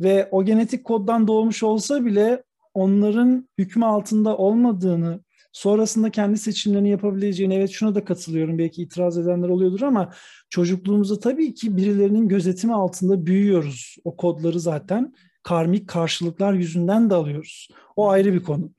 ve 0.00 0.28
o 0.30 0.44
genetik 0.44 0.84
koddan 0.84 1.28
doğmuş 1.28 1.62
olsa 1.62 2.04
bile 2.04 2.42
onların 2.74 3.48
hükmü 3.58 3.84
altında 3.84 4.36
olmadığını, 4.36 5.20
sonrasında 5.52 6.10
kendi 6.10 6.38
seçimlerini 6.38 6.90
yapabileceğini, 6.90 7.54
evet 7.54 7.70
şuna 7.70 7.94
da 7.94 8.04
katılıyorum, 8.04 8.58
belki 8.58 8.82
itiraz 8.82 9.18
edenler 9.18 9.48
oluyordur 9.48 9.82
ama 9.82 10.12
çocukluğumuzda 10.48 11.20
tabii 11.20 11.54
ki 11.54 11.76
birilerinin 11.76 12.28
gözetimi 12.28 12.74
altında 12.74 13.26
büyüyoruz. 13.26 13.96
O 14.04 14.16
kodları 14.16 14.60
zaten 14.60 15.14
karmik 15.42 15.88
karşılıklar 15.88 16.52
yüzünden 16.52 17.10
de 17.10 17.14
alıyoruz. 17.14 17.68
O 17.96 18.08
ayrı 18.08 18.32
bir 18.34 18.42
konu. 18.42 18.70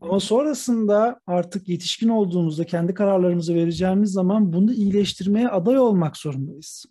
Ama 0.00 0.20
sonrasında 0.20 1.20
artık 1.26 1.68
yetişkin 1.68 2.08
olduğumuzda 2.08 2.64
kendi 2.64 2.94
kararlarımızı 2.94 3.54
vereceğimiz 3.54 4.12
zaman 4.12 4.52
bunu 4.52 4.72
iyileştirmeye 4.72 5.48
aday 5.48 5.78
olmak 5.78 6.16
zorundayız. 6.16 6.84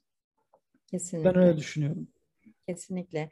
Kesinlikle. 0.88 1.30
Ben 1.30 1.42
öyle 1.42 1.58
düşünüyorum. 1.58 2.08
Kesinlikle. 2.68 3.32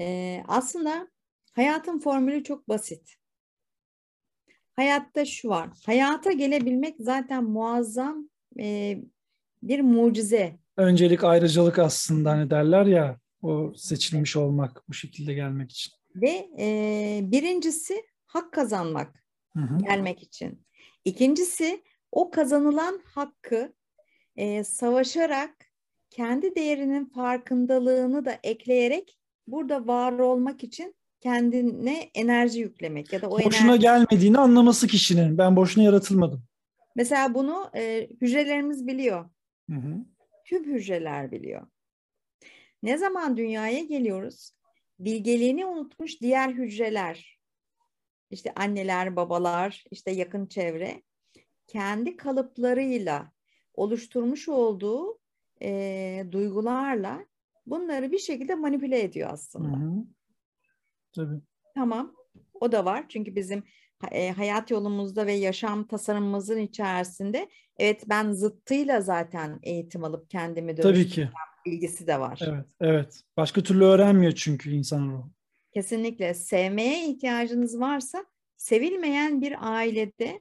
Ee, 0.00 0.42
aslında 0.48 1.08
hayatın 1.52 1.98
formülü 1.98 2.44
çok 2.44 2.68
basit. 2.68 3.16
Hayatta 4.76 5.24
şu 5.24 5.48
var. 5.48 5.68
Hayata 5.86 6.32
gelebilmek 6.32 6.96
zaten 6.98 7.44
muazzam 7.44 8.28
e, 8.58 8.98
bir 9.62 9.80
mucize. 9.80 10.58
Öncelik 10.76 11.24
ayrıcalık 11.24 11.78
aslında 11.78 12.30
hani 12.30 12.50
derler 12.50 12.86
ya 12.86 13.20
o 13.42 13.72
seçilmiş 13.76 14.36
olmak 14.36 14.82
bu 14.88 14.94
şekilde 14.94 15.34
gelmek 15.34 15.70
için. 15.70 15.92
Ve 16.14 16.48
e, 16.58 17.20
birincisi 17.22 18.04
hak 18.26 18.52
kazanmak 18.52 19.24
hı 19.52 19.60
hı. 19.60 19.78
gelmek 19.78 20.22
için. 20.22 20.66
İkincisi 21.04 21.82
o 22.12 22.30
kazanılan 22.30 23.00
hakkı 23.04 23.72
e, 24.36 24.64
savaşarak 24.64 25.54
kendi 26.10 26.54
değerinin 26.54 27.04
farkındalığını 27.04 28.24
da 28.24 28.38
ekleyerek 28.42 29.18
burada 29.46 29.86
var 29.86 30.12
olmak 30.12 30.64
için 30.64 30.94
kendine 31.26 32.10
enerji 32.14 32.60
yüklemek 32.60 33.12
ya 33.12 33.22
da 33.22 33.28
o 33.28 33.44
boşuna 33.44 33.68
enerji... 33.68 33.82
gelmediğini 33.82 34.38
anlaması 34.38 34.86
kişinin. 34.86 35.38
Ben 35.38 35.56
boşuna 35.56 35.84
yaratılmadım. 35.84 36.42
Mesela 36.96 37.34
bunu 37.34 37.70
e, 37.74 38.08
hücrelerimiz 38.20 38.86
biliyor. 38.86 39.30
Hı 39.70 39.76
hı. 39.76 39.96
Tüm 40.44 40.64
hücreler 40.64 41.32
biliyor. 41.32 41.66
Ne 42.82 42.98
zaman 42.98 43.36
dünyaya 43.36 43.80
geliyoruz? 43.80 44.50
Bilgeliğini 44.98 45.66
unutmuş 45.66 46.20
diğer 46.20 46.48
hücreler, 46.48 47.38
işte 48.30 48.54
anneler, 48.54 49.16
babalar, 49.16 49.84
işte 49.90 50.10
yakın 50.10 50.46
çevre 50.46 51.02
kendi 51.66 52.16
kalıplarıyla 52.16 53.32
oluşturmuş 53.74 54.48
olduğu 54.48 55.18
e, 55.62 56.24
duygularla 56.30 57.26
bunları 57.66 58.12
bir 58.12 58.18
şekilde 58.18 58.54
manipüle 58.54 59.02
ediyor 59.02 59.30
aslında. 59.32 59.78
Hı 59.78 59.84
hı. 59.84 60.15
Tabii. 61.16 61.40
Tamam. 61.74 62.14
O 62.60 62.72
da 62.72 62.84
var. 62.84 63.04
Çünkü 63.08 63.36
bizim 63.36 63.62
e, 64.10 64.30
hayat 64.30 64.70
yolumuzda 64.70 65.26
ve 65.26 65.32
yaşam 65.32 65.86
tasarımımızın 65.86 66.58
içerisinde 66.58 67.48
evet 67.78 68.04
ben 68.08 68.32
zıttıyla 68.32 69.00
zaten 69.00 69.58
eğitim 69.62 70.04
alıp 70.04 70.30
kendimi 70.30 70.76
Tabii 70.76 71.06
ki. 71.08 71.28
bilgisi 71.66 72.06
de 72.06 72.20
var. 72.20 72.40
Evet, 72.42 72.66
evet. 72.80 73.22
Başka 73.36 73.62
türlü 73.62 73.84
öğrenmiyor 73.84 74.32
çünkü 74.32 74.70
insan 74.70 75.08
ruhu. 75.08 75.30
Kesinlikle. 75.72 76.34
Sevmeye 76.34 77.08
ihtiyacınız 77.08 77.80
varsa 77.80 78.26
sevilmeyen 78.56 79.40
bir 79.40 79.56
ailede 79.60 80.40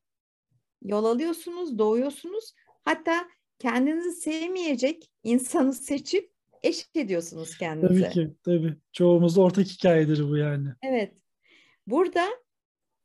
yol 0.81 1.05
alıyorsunuz, 1.05 1.77
doğuyorsunuz. 1.77 2.53
Hatta 2.83 3.27
kendinizi 3.59 4.11
sevmeyecek 4.11 5.11
insanı 5.23 5.73
seçip 5.73 6.34
eşit 6.65 6.95
ediyorsunuz 6.95 7.57
kendinize. 7.57 8.03
Tabii 8.03 8.13
ki, 8.13 8.35
tabii. 8.43 8.77
Çoğumuzda 8.91 9.41
ortak 9.41 9.65
hikayedir 9.65 10.29
bu 10.29 10.37
yani. 10.37 10.69
Evet. 10.81 11.13
Burada 11.87 12.27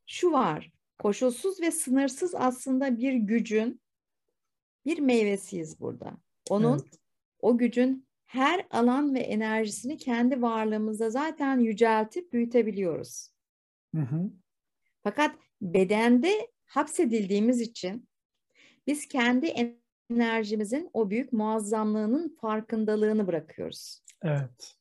şu 0.07 0.33
var. 0.33 0.73
Koşulsuz 0.99 1.61
ve 1.61 1.71
sınırsız 1.71 2.35
aslında 2.35 2.99
bir 2.99 3.13
gücün 3.13 3.81
bir 4.87 4.99
meyvesiyiz 4.99 5.81
burada. 5.81 6.17
Onun 6.51 6.79
evet. 6.79 6.99
o 7.41 7.59
gücün 7.59 8.07
her 8.27 8.67
alan 8.71 9.15
ve 9.15 9.21
enerjisini 9.21 9.97
kendi 9.97 10.43
varlığımızda 10.43 11.11
zaten 11.11 11.59
yüceltip 11.59 12.33
büyütebiliyoruz. 12.33 13.31
Hı 13.95 14.01
hı. 14.03 14.31
Fakat 15.03 15.37
bedende 15.63 16.49
hapsedildiğimiz 16.65 17.61
için 17.61 18.09
biz 18.87 19.09
kendi 19.09 19.47
enerjimizin 20.11 20.91
o 20.93 21.11
büyük 21.11 21.33
muazzamlığının 21.33 22.37
farkındalığını 22.41 23.27
bırakıyoruz. 23.27 24.01
Evet. 24.23 24.75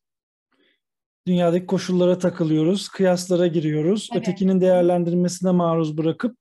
Dünyadaki 1.27 1.65
koşullara 1.65 2.19
takılıyoruz, 2.19 2.89
kıyaslara 2.89 3.47
giriyoruz. 3.47 4.09
Evet. 4.11 4.21
Ötekinin 4.21 4.61
değerlendirmesine 4.61 5.51
maruz 5.51 5.97
bırakıp 5.97 6.37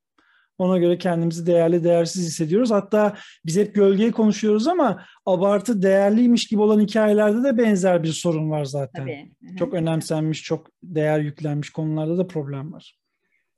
ona 0.58 0.78
göre 0.78 0.98
kendimizi 0.98 1.46
değerli, 1.46 1.84
değersiz 1.84 2.26
hissediyoruz. 2.26 2.70
Hatta 2.70 3.16
biz 3.46 3.56
hep 3.56 3.74
gölgeyi 3.74 4.12
konuşuyoruz 4.12 4.68
ama 4.68 5.04
abartı 5.26 5.82
değerliymiş 5.82 6.46
gibi 6.46 6.60
olan 6.60 6.80
hikayelerde 6.80 7.44
de 7.44 7.58
benzer 7.58 8.02
bir 8.02 8.12
sorun 8.12 8.50
var 8.50 8.64
zaten. 8.64 9.02
Tabii. 9.02 9.56
Çok 9.58 9.74
önemsenmiş, 9.74 10.42
çok 10.42 10.66
değer 10.82 11.20
yüklenmiş 11.20 11.70
konularda 11.70 12.18
da 12.18 12.26
problem 12.26 12.72
var. 12.72 12.98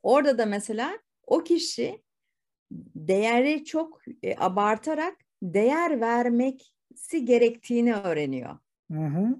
Orada 0.03 0.37
da 0.37 0.45
mesela 0.45 0.99
o 1.27 1.43
kişi 1.43 2.01
değeri 2.95 3.65
çok 3.65 4.01
e, 4.23 4.35
abartarak 4.37 5.15
değer 5.43 6.01
vermeksi 6.01 7.25
gerektiğini 7.25 7.93
öğreniyor. 7.93 8.57
Hı 8.91 9.05
hı. 9.05 9.39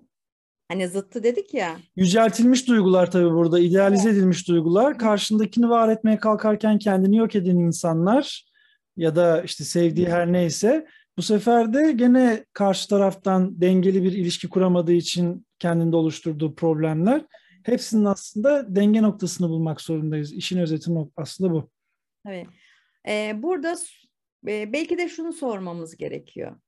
Hani 0.67 0.87
zıttı 0.87 1.23
dedik 1.23 1.53
ya. 1.53 1.77
Yüceltilmiş 1.95 2.67
duygular 2.67 3.11
tabii 3.11 3.31
burada, 3.31 3.59
idealize 3.59 4.09
evet. 4.09 4.17
edilmiş 4.17 4.47
duygular. 4.47 4.97
Karşındakini 4.97 5.69
var 5.69 5.89
etmeye 5.89 6.17
kalkarken 6.17 6.79
kendini 6.79 7.17
yok 7.17 7.35
eden 7.35 7.55
insanlar 7.55 8.45
ya 8.97 9.15
da 9.15 9.41
işte 9.41 9.63
sevdiği 9.63 10.09
her 10.09 10.33
neyse 10.33 10.87
bu 11.17 11.21
sefer 11.21 11.73
de 11.73 11.91
gene 11.91 12.45
karşı 12.53 12.89
taraftan 12.89 13.61
dengeli 13.61 14.03
bir 14.03 14.11
ilişki 14.11 14.49
kuramadığı 14.49 14.93
için 14.93 15.45
kendinde 15.59 15.95
oluşturduğu 15.95 16.55
problemler. 16.55 17.25
Hepsinin 17.63 18.05
aslında 18.05 18.75
denge 18.75 19.01
noktasını 19.01 19.49
bulmak 19.49 19.81
zorundayız. 19.81 20.33
İşin 20.33 20.59
özeti 20.59 20.91
aslında 21.17 21.51
bu. 21.51 21.69
Evet. 22.27 22.47
Ee, 23.07 23.43
burada 23.43 23.77
e, 24.47 24.73
belki 24.73 24.97
de 24.97 25.09
şunu 25.09 25.33
sormamız 25.33 25.97
gerekiyor. 25.97 26.59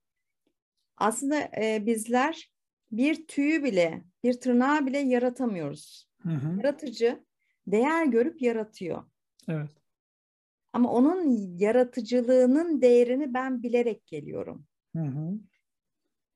Aslında 0.98 1.40
e, 1.62 1.86
bizler 1.86 2.52
bir 2.92 3.28
tüyü 3.28 3.64
bile, 3.64 4.04
bir 4.24 4.34
tırnağı 4.34 4.86
bile 4.86 4.98
yaratamıyoruz. 5.00 6.10
Hı 6.22 6.30
hı. 6.30 6.58
Yaratıcı 6.58 7.24
değer 7.68 8.06
görüp 8.06 8.42
yaratıyor. 8.42 9.04
Evet. 9.50 9.70
Ama 10.74 10.92
onun 10.92 11.58
yaratıcılığının 11.58 12.82
değerini 12.82 13.34
ben 13.34 13.64
bilerek 13.64 14.08
geliyorum. 14.08 14.66
Hı 14.96 15.04
hı. 15.04 15.40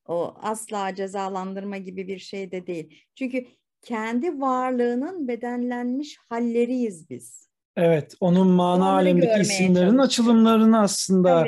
O 0.06 0.34
asla 0.38 0.96
cezalandırma 0.96 1.78
gibi 1.78 2.08
bir 2.08 2.20
şey 2.20 2.52
de 2.52 2.68
değil. 2.68 3.04
Çünkü 3.16 3.46
kendi 3.82 4.42
varlığının 4.42 5.28
bedenlenmiş 5.28 6.18
halleriyiz 6.30 7.10
biz. 7.10 7.47
Evet, 7.78 8.14
onun 8.20 8.48
mana 8.48 8.76
Onları 8.76 8.96
alemdeki 8.96 9.42
isimlerin 9.42 9.98
açılımlarını 9.98 10.80
aslında 10.80 11.48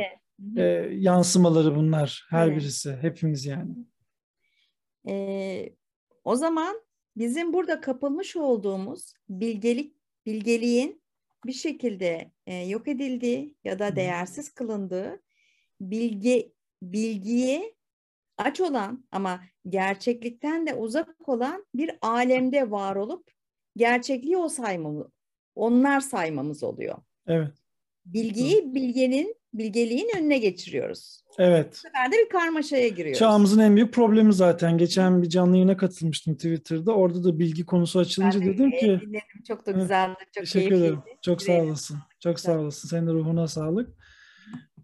e, 0.57 0.63
yansımaları 0.91 1.75
bunlar 1.75 2.27
her 2.29 2.47
evet. 2.47 2.57
birisi, 2.57 2.97
hepimiz 3.01 3.45
yani. 3.45 3.71
E, 5.07 5.73
o 6.23 6.35
zaman 6.35 6.81
bizim 7.17 7.53
burada 7.53 7.81
kapılmış 7.81 8.35
olduğumuz 8.35 9.13
bilgelik 9.29 9.95
bilgeliğin 10.25 11.01
bir 11.45 11.53
şekilde 11.53 12.31
e, 12.47 12.55
yok 12.55 12.87
edildiği 12.87 13.55
ya 13.63 13.79
da 13.79 13.95
değersiz 13.95 14.53
kılındığı 14.53 15.21
bilgi 15.81 16.53
bilgiye 16.83 17.75
aç 18.37 18.61
olan 18.61 19.05
ama 19.11 19.41
gerçeklikten 19.69 20.67
de 20.67 20.73
uzak 20.73 21.29
olan 21.29 21.65
bir 21.75 21.91
alemde 22.01 22.71
var 22.71 22.95
olup 22.95 23.31
gerçekliği 23.77 24.37
o 24.37 24.49
saymamız, 24.49 25.07
onlar 25.55 25.99
saymamız 25.99 26.63
oluyor. 26.63 26.95
Evet. 27.27 27.53
bilgiyi 28.05 28.75
bilgenin 28.75 29.35
bilgeliğin 29.53 30.09
önüne 30.17 30.37
geçiriyoruz. 30.37 31.23
Evet. 31.37 31.71
Bu 31.71 31.75
sefer 31.75 32.11
de 32.11 32.15
bir 32.25 32.29
karmaşaya 32.29 32.87
giriyoruz. 32.87 33.19
Çağımızın 33.19 33.59
en 33.59 33.75
büyük 33.75 33.93
problemi 33.93 34.33
zaten. 34.33 34.77
Geçen 34.77 35.21
bir 35.21 35.29
canlı 35.29 35.55
yayına 35.55 35.77
katılmıştım 35.77 36.35
Twitter'da. 36.35 36.93
Orada 36.93 37.23
da 37.23 37.39
bilgi 37.39 37.65
konusu 37.65 37.99
açılınca 37.99 38.39
ben 38.39 38.47
de 38.47 38.53
dedim 38.53 38.71
ki... 38.71 38.99
Dinledim. 39.01 39.43
Çok 39.47 39.65
da 39.65 39.71
güzeldi. 39.71 40.15
Çok 40.19 40.33
Teşekkür 40.33 40.75
ederim. 40.75 40.99
Çok 41.21 41.41
sağ 41.41 41.53
olasın. 41.53 41.97
Çok 42.19 42.39
sağ 42.39 42.59
olasın. 42.59 42.89
Senin 42.89 43.07
de 43.07 43.11
ruhuna 43.11 43.47
sağlık. 43.47 43.89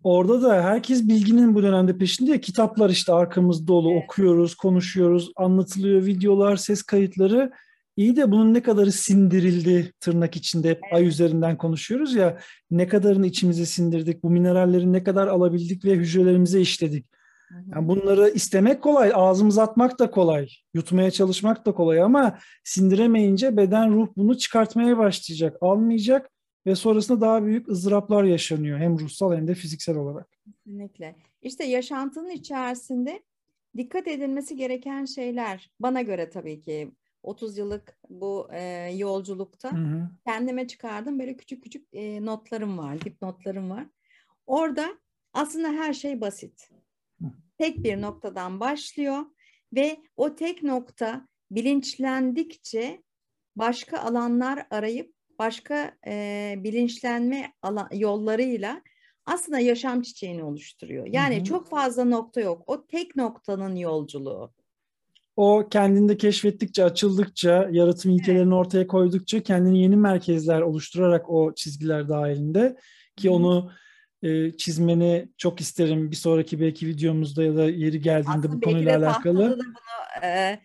Orada 0.04 0.42
da 0.42 0.64
herkes 0.64 1.08
bilginin 1.08 1.56
bu 1.56 1.64
dönemde 1.64 1.98
peşinde 1.98 2.32
ya. 2.32 2.42
Kitaplar 2.42 2.90
işte 2.90 3.14
arkamız 3.14 3.68
dolu. 3.68 3.92
Evet. 3.92 4.04
Okuyoruz, 4.04 4.56
konuşuyoruz, 4.56 5.32
anlatılıyor. 5.36 6.06
Videolar, 6.06 6.56
ses 6.56 6.84
kayıtları. 6.84 7.52
İyi 7.98 8.16
de 8.16 8.32
bunun 8.32 8.54
ne 8.54 8.62
kadarı 8.62 8.92
sindirildi 8.92 9.94
tırnak 10.00 10.36
içinde 10.36 10.70
hep 10.70 10.82
ay 10.92 11.08
üzerinden 11.08 11.58
konuşuyoruz 11.58 12.16
ya 12.16 12.38
ne 12.72 12.88
kadarını 12.88 13.28
içimize 13.28 13.66
sindirdik 13.66 14.24
bu 14.24 14.30
mineralleri 14.30 14.94
ne 14.94 15.04
kadar 15.04 15.28
alabildik 15.28 15.86
ve 15.86 15.92
hücrelerimize 15.92 16.62
işledik. 16.62 17.06
Yani 17.76 17.88
bunları 17.88 18.30
istemek 18.30 18.82
kolay, 18.82 19.12
ağzımıza 19.14 19.64
atmak 19.64 20.00
da 20.00 20.12
kolay, 20.12 20.48
yutmaya 20.74 21.12
çalışmak 21.12 21.66
da 21.66 21.72
kolay 21.74 22.02
ama 22.02 22.40
sindiremeyince 22.64 23.58
beden 23.58 23.94
ruh 23.94 24.08
bunu 24.18 24.38
çıkartmaya 24.38 24.98
başlayacak, 24.98 25.58
almayacak 25.62 26.30
ve 26.66 26.76
sonrasında 26.76 27.22
daha 27.22 27.46
büyük 27.46 27.70
ızdıraplar 27.70 28.24
yaşanıyor 28.24 28.80
hem 28.80 29.00
ruhsal 29.00 29.34
hem 29.34 29.48
de 29.48 29.56
fiziksel 29.56 29.98
olarak. 29.98 30.28
Kesinlikle. 30.46 31.16
İşte 31.42 31.64
yaşantının 31.64 32.30
içerisinde 32.30 33.24
dikkat 33.78 34.08
edilmesi 34.08 34.56
gereken 34.56 35.06
şeyler 35.06 35.72
bana 35.80 36.02
göre 36.02 36.30
tabii 36.30 36.62
ki 36.62 36.92
30 37.26 37.58
yıllık 37.58 37.98
bu 38.10 38.48
e, 38.52 38.62
yolculukta 38.96 39.72
hı 39.72 39.78
hı. 39.78 40.10
kendime 40.26 40.68
çıkardım 40.68 41.20
böyle 41.20 41.38
küçük 41.38 41.64
küçük 41.64 41.88
e, 41.94 42.26
notlarım 42.26 42.78
var, 42.78 43.02
dipnotlarım 43.02 43.70
var. 43.70 43.86
Orada 44.46 44.98
aslında 45.34 45.68
her 45.68 45.94
şey 45.94 46.22
basit. 46.22 46.70
Tek 47.58 47.84
bir 47.84 48.02
noktadan 48.02 48.60
başlıyor 48.60 49.26
ve 49.74 49.98
o 50.18 50.36
tek 50.36 50.64
nokta 50.64 51.28
bilinçlendikçe 51.52 53.04
başka 53.56 54.00
alanlar 54.00 54.68
arayıp 54.70 55.16
başka 55.40 55.98
e, 56.08 56.56
bilinçlenme 56.58 57.54
alan, 57.62 57.90
yollarıyla 57.94 58.82
aslında 59.26 59.60
yaşam 59.60 60.02
çiçeğini 60.02 60.44
oluşturuyor. 60.44 61.06
Yani 61.06 61.36
hı 61.36 61.40
hı. 61.40 61.44
çok 61.44 61.70
fazla 61.70 62.06
nokta 62.06 62.42
yok. 62.42 62.64
O 62.68 62.88
tek 62.88 63.16
noktanın 63.16 63.76
yolculuğu 63.76 64.54
o 65.36 65.68
kendinde 65.72 66.18
keşfettikçe, 66.18 66.84
açıldıkça, 66.84 67.70
yaratım 67.72 68.12
ilkelerini 68.12 68.56
ortaya 68.56 68.88
koydukça 68.88 69.44
kendini 69.44 69.82
yeni 69.82 69.96
merkezler 69.96 70.62
oluşturarak 70.62 71.30
o 71.30 71.56
çizgiler 71.56 72.10
dahilinde 72.10 72.76
ki 73.16 73.30
onu 73.30 73.72
e, 74.24 74.52
çizmeni 74.58 75.30
çok 75.38 75.62
isterim 75.62 76.12
bir 76.12 76.16
sonraki 76.16 76.60
belki 76.60 76.88
videomuzda 76.88 77.44
ya 77.44 77.56
da 77.56 77.64
yeri 77.64 78.02
geldiğinde 78.02 78.38
Aslında 78.38 78.54
bu 78.54 78.62
konuyla 78.62 78.98
alakalı. 78.98 79.58
Bunu, 79.58 79.64
e, 80.24 80.60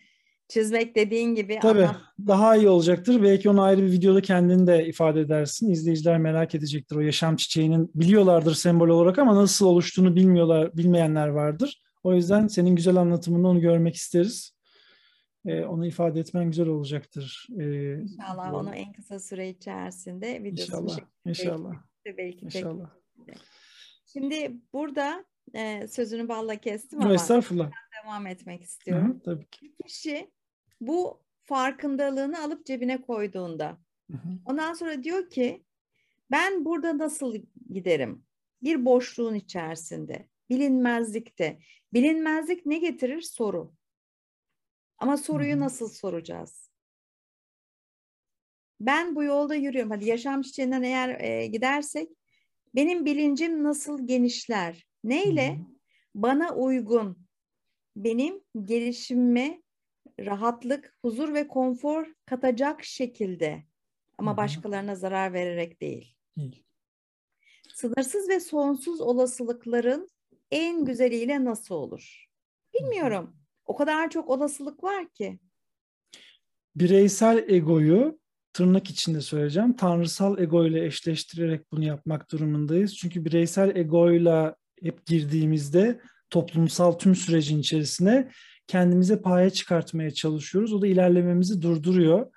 çizmek 0.47 0.95
dediğin 0.95 1.35
gibi. 1.35 1.59
Tabii 1.61 1.83
ama... 1.83 2.01
daha 2.27 2.55
iyi 2.55 2.69
olacaktır. 2.69 3.23
Belki 3.23 3.49
onu 3.49 3.61
ayrı 3.61 3.81
bir 3.81 3.91
videoda 3.91 4.21
kendin 4.21 4.67
de 4.67 4.87
ifade 4.87 5.19
edersin. 5.21 5.71
İzleyiciler 5.71 6.17
merak 6.17 6.55
edecektir 6.55 6.95
o 6.95 6.99
yaşam 6.99 7.35
çiçeğinin. 7.35 7.91
Biliyorlardır 7.95 8.55
sembol 8.55 8.89
olarak 8.89 9.19
ama 9.19 9.35
nasıl 9.35 9.65
oluştuğunu 9.65 10.15
bilmiyorlar, 10.15 10.77
bilmeyenler 10.77 11.27
vardır. 11.27 11.81
O 12.03 12.13
yüzden 12.13 12.47
senin 12.47 12.75
güzel 12.75 12.95
anlatımında 12.95 13.47
onu 13.47 13.61
görmek 13.61 13.95
isteriz 13.95 14.60
e, 15.45 15.65
onu 15.65 15.87
ifade 15.87 16.19
etmen 16.19 16.45
güzel 16.45 16.67
olacaktır. 16.67 17.47
E, 17.59 17.93
inşallah 18.01 18.51
bu. 18.51 18.57
onu 18.57 18.75
en 18.75 18.93
kısa 18.93 19.19
süre 19.19 19.49
içerisinde 19.49 20.43
videosunu 20.43 20.81
inşallah, 20.81 20.99
inşallah. 21.25 21.73
Belki, 22.05 22.17
belki 22.17 22.45
inşallah. 22.45 22.89
Şimdi 24.05 24.51
burada 24.73 25.25
e, 25.53 25.87
sözünü 25.87 26.27
balla 26.27 26.55
kestim 26.55 27.01
ama 27.01 27.13
Estağfurullah. 27.13 27.71
devam 28.03 28.27
etmek 28.27 28.63
istiyorum. 28.63 29.15
Hı, 29.15 29.19
tabii 29.23 29.49
ki. 29.49 29.75
Kişi 29.85 30.31
bu 30.81 31.21
farkındalığını 31.43 32.43
alıp 32.43 32.65
cebine 32.65 33.01
koyduğunda 33.01 33.77
hı 34.11 34.17
hı. 34.17 34.29
ondan 34.45 34.73
sonra 34.73 35.03
diyor 35.03 35.29
ki 35.29 35.63
ben 36.31 36.65
burada 36.65 36.97
nasıl 36.97 37.35
giderim? 37.69 38.23
Bir 38.63 38.85
boşluğun 38.85 39.35
içerisinde, 39.35 40.27
bilinmezlikte. 40.49 41.59
Bilinmezlik 41.93 42.65
ne 42.65 42.77
getirir? 42.77 43.21
Soru. 43.21 43.73
Ama 45.01 45.17
soruyu 45.17 45.59
nasıl 45.59 45.89
soracağız? 45.89 46.69
Ben 48.79 49.15
bu 49.15 49.23
yolda 49.23 49.55
yürüyorum. 49.55 49.91
Hadi 49.91 50.09
yaşam 50.09 50.41
çiçeğinden 50.41 50.83
eğer 50.83 51.19
e, 51.19 51.47
gidersek 51.47 52.09
benim 52.75 53.05
bilincim 53.05 53.63
nasıl 53.63 54.07
genişler? 54.07 54.87
Neyle? 55.03 55.59
Bana 56.15 56.55
uygun, 56.55 57.27
benim 57.95 58.43
gelişimime 58.63 59.61
rahatlık, 60.19 60.97
huzur 61.01 61.33
ve 61.33 61.47
konfor 61.47 62.13
katacak 62.25 62.83
şekilde 62.83 63.63
ama 64.17 64.37
başkalarına 64.37 64.95
zarar 64.95 65.33
vererek 65.33 65.81
değil. 65.81 66.15
Sınırsız 67.73 68.29
ve 68.29 68.39
sonsuz 68.39 69.01
olasılıkların 69.01 70.09
en 70.51 70.85
güzeliyle 70.85 71.45
nasıl 71.45 71.75
olur? 71.75 72.25
Bilmiyorum. 72.73 73.40
O 73.65 73.75
kadar 73.75 74.09
çok 74.09 74.29
olasılık 74.29 74.83
var 74.83 75.09
ki. 75.09 75.39
Bireysel 76.75 77.45
egoyu 77.47 78.19
tırnak 78.53 78.89
içinde 78.89 79.21
söyleyeceğim. 79.21 79.75
Tanrısal 79.75 80.39
ego 80.39 80.65
ile 80.65 80.85
eşleştirerek 80.85 81.71
bunu 81.71 81.85
yapmak 81.85 82.31
durumundayız. 82.31 82.95
Çünkü 82.95 83.25
bireysel 83.25 83.75
egoyla 83.75 84.55
hep 84.83 85.05
girdiğimizde 85.05 86.01
toplumsal 86.29 86.91
tüm 86.91 87.15
sürecin 87.15 87.59
içerisine 87.59 88.31
kendimize 88.67 89.21
paya 89.21 89.49
çıkartmaya 89.49 90.11
çalışıyoruz. 90.11 90.73
O 90.73 90.81
da 90.81 90.87
ilerlememizi 90.87 91.61
durduruyor. 91.61 92.27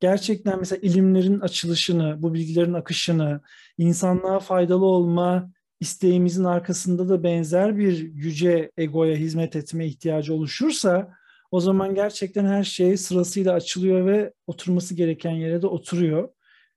Gerçekten 0.00 0.58
mesela 0.58 0.78
ilimlerin 0.82 1.40
açılışını, 1.40 2.22
bu 2.22 2.34
bilgilerin 2.34 2.74
akışını, 2.74 3.40
insanlığa 3.78 4.40
faydalı 4.40 4.86
olma 4.86 5.52
isteğimizin 5.80 6.44
arkasında 6.44 7.08
da 7.08 7.22
benzer 7.22 7.78
bir 7.78 7.98
yüce 8.14 8.70
egoya 8.76 9.16
hizmet 9.16 9.56
etme 9.56 9.86
ihtiyacı 9.86 10.34
oluşursa 10.34 11.14
o 11.50 11.60
zaman 11.60 11.94
gerçekten 11.94 12.46
her 12.46 12.64
şey 12.64 12.96
sırasıyla 12.96 13.54
açılıyor 13.54 14.06
ve 14.06 14.32
oturması 14.46 14.94
gereken 14.94 15.30
yere 15.30 15.62
de 15.62 15.66
oturuyor. 15.66 16.28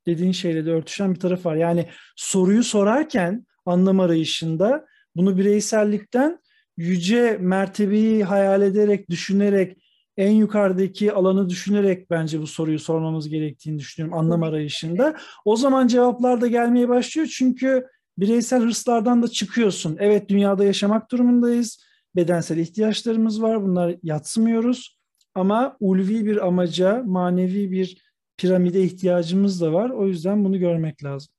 Dediğin 0.05 0.31
şeyle 0.31 0.65
de 0.65 0.71
örtüşen 0.71 1.15
bir 1.15 1.19
taraf 1.19 1.45
var. 1.45 1.55
Yani 1.55 1.89
soruyu 2.15 2.63
sorarken 2.63 3.45
anlam 3.65 3.99
arayışında 3.99 4.85
bunu 5.15 5.37
bireysellikten 5.37 6.39
yüce 6.77 7.37
mertebeyi 7.41 8.23
hayal 8.23 8.61
ederek, 8.61 9.09
düşünerek, 9.09 9.77
en 10.17 10.31
yukarıdaki 10.31 11.13
alanı 11.13 11.49
düşünerek 11.49 12.09
bence 12.09 12.41
bu 12.41 12.47
soruyu 12.47 12.79
sormamız 12.79 13.29
gerektiğini 13.29 13.79
düşünüyorum 13.79 14.19
anlam 14.19 14.43
arayışında. 14.43 15.17
O 15.45 15.55
zaman 15.55 15.87
cevaplar 15.87 16.41
da 16.41 16.47
gelmeye 16.47 16.89
başlıyor 16.89 17.27
çünkü 17.37 17.87
bireysel 18.17 18.61
hırslardan 18.61 19.23
da 19.23 19.27
çıkıyorsun. 19.27 19.97
Evet 19.99 20.29
dünyada 20.29 20.65
yaşamak 20.65 21.11
durumundayız. 21.11 21.83
Bedensel 22.15 22.57
ihtiyaçlarımız 22.57 23.41
var. 23.41 23.63
Bunlar 23.63 23.95
yatsımıyoruz. 24.03 24.99
Ama 25.35 25.77
ulvi 25.79 26.25
bir 26.25 26.47
amaca, 26.47 27.03
manevi 27.05 27.71
bir 27.71 28.13
piramide 28.37 28.83
ihtiyacımız 28.83 29.61
da 29.61 29.73
var. 29.73 29.89
O 29.89 30.07
yüzden 30.07 30.45
bunu 30.45 30.59
görmek 30.59 31.03
lazım. 31.03 31.33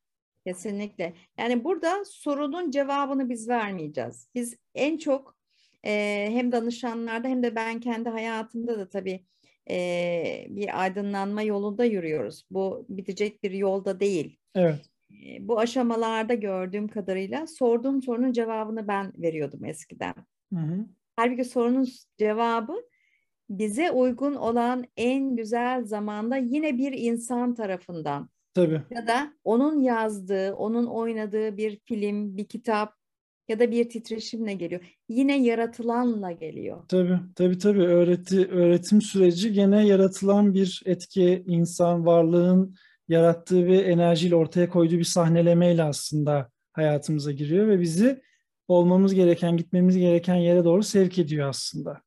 Kesinlikle. 0.46 1.14
Yani 1.38 1.64
burada 1.64 2.04
sorunun 2.04 2.70
cevabını 2.70 3.30
biz 3.30 3.48
vermeyeceğiz. 3.48 4.28
Biz 4.34 4.56
en 4.74 4.98
çok 4.98 5.36
e, 5.86 6.26
hem 6.30 6.52
danışanlarda 6.52 7.28
hem 7.28 7.42
de 7.42 7.54
ben 7.54 7.80
kendi 7.80 8.08
hayatımda 8.08 8.78
da 8.78 8.88
tabii 8.88 9.24
e, 9.70 10.46
bir 10.48 10.82
aydınlanma 10.82 11.42
yolunda 11.42 11.84
yürüyoruz. 11.84 12.46
Bu 12.50 12.86
bitecek 12.88 13.42
bir 13.42 13.50
yolda 13.50 14.00
değil. 14.00 14.38
Evet 14.54 14.93
bu 15.40 15.58
aşamalarda 15.58 16.34
gördüğüm 16.34 16.88
kadarıyla 16.88 17.46
sorduğum 17.46 18.02
sorunun 18.02 18.32
cevabını 18.32 18.88
ben 18.88 19.12
veriyordum 19.18 19.64
eskiden. 19.64 20.14
Hı 20.52 20.60
hı. 20.60 20.86
Halbuki 21.16 21.44
sorunun 21.44 21.88
cevabı 22.18 22.82
bize 23.50 23.90
uygun 23.90 24.34
olan 24.34 24.84
en 24.96 25.36
güzel 25.36 25.84
zamanda 25.84 26.36
yine 26.36 26.78
bir 26.78 26.92
insan 26.92 27.54
tarafından. 27.54 28.28
Tabii. 28.54 28.82
Ya 28.90 29.06
da 29.06 29.32
onun 29.44 29.80
yazdığı, 29.80 30.54
onun 30.54 30.86
oynadığı 30.86 31.56
bir 31.56 31.78
film, 31.84 32.36
bir 32.36 32.44
kitap 32.44 32.94
ya 33.48 33.58
da 33.58 33.70
bir 33.70 33.88
titreşimle 33.88 34.52
geliyor. 34.52 34.80
Yine 35.08 35.42
yaratılanla 35.42 36.32
geliyor. 36.32 36.88
Tabii, 36.88 37.18
tabii, 37.36 37.58
tabii. 37.58 37.82
Öğreti, 37.82 38.46
öğretim 38.46 39.02
süreci 39.02 39.52
gene 39.52 39.86
yaratılan 39.86 40.54
bir 40.54 40.82
etki, 40.86 41.44
insan 41.46 42.06
varlığın 42.06 42.74
yarattığı 43.08 43.66
bir 43.66 43.84
enerjiyle 43.84 44.34
ortaya 44.34 44.68
koyduğu 44.68 44.98
bir 44.98 45.04
sahnelemeyle 45.04 45.82
aslında 45.82 46.50
hayatımıza 46.72 47.32
giriyor 47.32 47.68
ve 47.68 47.80
bizi 47.80 48.22
olmamız 48.68 49.14
gereken, 49.14 49.56
gitmemiz 49.56 49.96
gereken 49.96 50.34
yere 50.34 50.64
doğru 50.64 50.82
sevk 50.82 51.18
ediyor 51.18 51.48
aslında. 51.48 52.02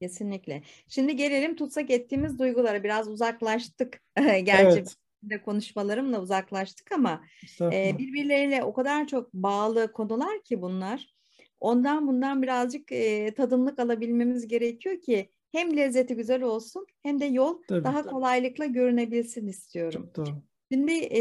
Kesinlikle. 0.00 0.62
Şimdi 0.88 1.16
gelelim 1.16 1.56
tutsak 1.56 1.90
ettiğimiz 1.90 2.38
duygulara. 2.38 2.84
Biraz 2.84 3.08
uzaklaştık 3.08 4.02
gerçi 4.16 4.78
evet. 4.78 4.96
de 5.22 5.42
konuşmalarımla 5.42 6.20
uzaklaştık 6.20 6.92
ama 6.92 7.24
e, 7.60 7.98
birbirleriyle 7.98 8.64
o 8.64 8.72
kadar 8.72 9.06
çok 9.06 9.34
bağlı 9.34 9.92
konular 9.92 10.42
ki 10.44 10.62
bunlar. 10.62 11.14
Ondan 11.60 12.06
bundan 12.08 12.42
birazcık 12.42 12.92
e, 12.92 13.34
tadımlık 13.34 13.78
alabilmemiz 13.78 14.48
gerekiyor 14.48 15.00
ki 15.00 15.30
hem 15.52 15.76
lezzeti 15.76 16.16
güzel 16.16 16.42
olsun 16.42 16.86
hem 17.02 17.20
de 17.20 17.24
yol 17.24 17.62
Tabii. 17.68 17.84
daha 17.84 18.06
kolaylıkla 18.06 18.66
görünebilsin 18.66 19.46
istiyorum. 19.46 20.02
Çok 20.02 20.16
doğru. 20.16 20.42
Şimdi 20.72 20.92
e, 20.92 21.20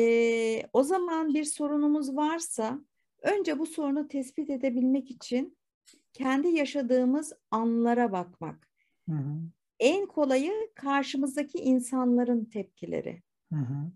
o 0.74 0.84
zaman 0.84 1.34
bir 1.34 1.44
sorunumuz 1.44 2.16
varsa 2.16 2.80
önce 3.22 3.60
bu 3.60 3.66
sorunu 3.66 4.08
tespit 4.08 4.50
edebilmek 4.50 5.12
için 5.12 5.58
kendi 6.14 6.48
yaşadığımız 6.48 7.34
anlara 7.52 8.12
bakmak. 8.12 8.70
Hı 9.10 9.16
hı. 9.16 9.40
En 9.80 10.06
kolayı 10.06 10.54
karşımızdaki 10.76 11.58
insanların 11.58 12.46
tepkileri. 12.46 13.22
Hı 13.54 13.60
hı. 13.60 13.92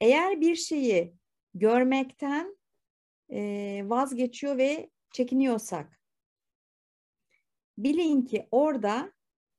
Eğer 0.00 0.40
bir 0.40 0.54
şeyi 0.54 1.14
görmekten 1.54 2.56
e, 3.30 3.82
vazgeçiyor 3.84 4.58
ve 4.58 4.90
çekiniyorsak, 5.12 5.97
bilin 7.78 8.22
ki 8.22 8.48
orada 8.50 9.12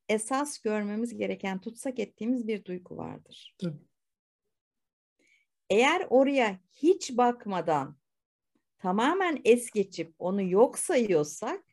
esas 0.09 0.59
görmemiz 0.59 1.17
gereken, 1.17 1.61
tutsak 1.61 1.99
ettiğimiz 1.99 2.47
bir 2.47 2.65
duygu 2.65 2.97
vardır. 2.97 3.55
Tabii. 3.57 3.79
Eğer 5.69 6.07
oraya 6.09 6.59
hiç 6.71 7.17
bakmadan 7.17 7.97
tamamen 8.77 9.41
es 9.45 9.71
geçip 9.71 10.13
onu 10.19 10.41
yok 10.41 10.79
sayıyorsak 10.79 11.63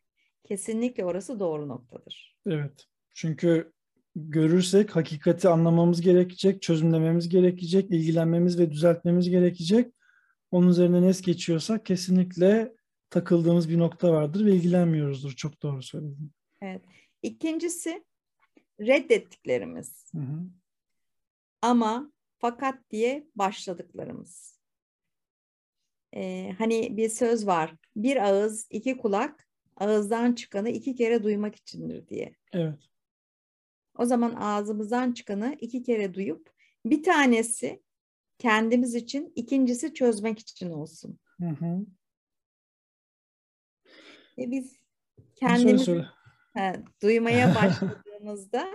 kesinlikle 0.43 1.05
orası 1.05 1.39
doğru 1.39 1.67
noktadır. 1.67 2.37
Evet. 2.45 2.87
Çünkü 3.13 3.73
görürsek 4.15 4.95
hakikati 4.95 5.49
anlamamız 5.49 6.01
gerekecek, 6.01 6.61
çözümlememiz 6.61 7.29
gerekecek, 7.29 7.91
ilgilenmemiz 7.91 8.59
ve 8.59 8.71
düzeltmemiz 8.71 9.29
gerekecek. 9.29 9.93
Onun 10.51 10.69
üzerinden 10.69 11.03
es 11.03 11.21
geçiyorsak 11.21 11.85
kesinlikle 11.85 12.73
takıldığımız 13.09 13.69
bir 13.69 13.79
nokta 13.79 14.11
vardır 14.11 14.45
ve 14.45 14.51
ilgilenmiyoruzdur. 14.51 15.31
Çok 15.31 15.61
doğru 15.61 15.83
söyledin. 15.83 16.31
Evet. 16.67 16.81
İkincisi 17.21 18.03
reddettiklerimiz. 18.79 20.05
Hı 20.11 20.17
hı. 20.17 20.39
Ama 21.61 22.11
fakat 22.37 22.91
diye 22.91 23.27
başladıklarımız. 23.35 24.59
Ee, 26.15 26.55
hani 26.57 26.97
bir 26.97 27.09
söz 27.09 27.47
var. 27.47 27.75
Bir 27.95 28.17
ağız, 28.17 28.67
iki 28.69 28.97
kulak, 28.97 29.47
ağızdan 29.75 30.33
çıkanı 30.33 30.69
iki 30.69 30.95
kere 30.95 31.23
duymak 31.23 31.55
içindir 31.55 32.07
diye. 32.07 32.35
Evet. 32.53 32.79
O 33.97 34.05
zaman 34.05 34.35
ağzımızdan 34.35 35.11
çıkanı 35.11 35.57
iki 35.61 35.83
kere 35.83 36.13
duyup 36.13 36.53
bir 36.85 37.03
tanesi 37.03 37.83
kendimiz 38.37 38.95
için, 38.95 39.33
ikincisi 39.35 39.93
çözmek 39.93 40.39
için 40.39 40.69
olsun. 40.69 41.19
Hı 41.39 41.49
hı. 41.49 41.85
Ve 44.37 44.51
biz 44.51 44.75
kendimizi 45.35 46.05
he, 46.57 46.83
duymaya 47.03 47.55
başladığımızda 47.55 48.67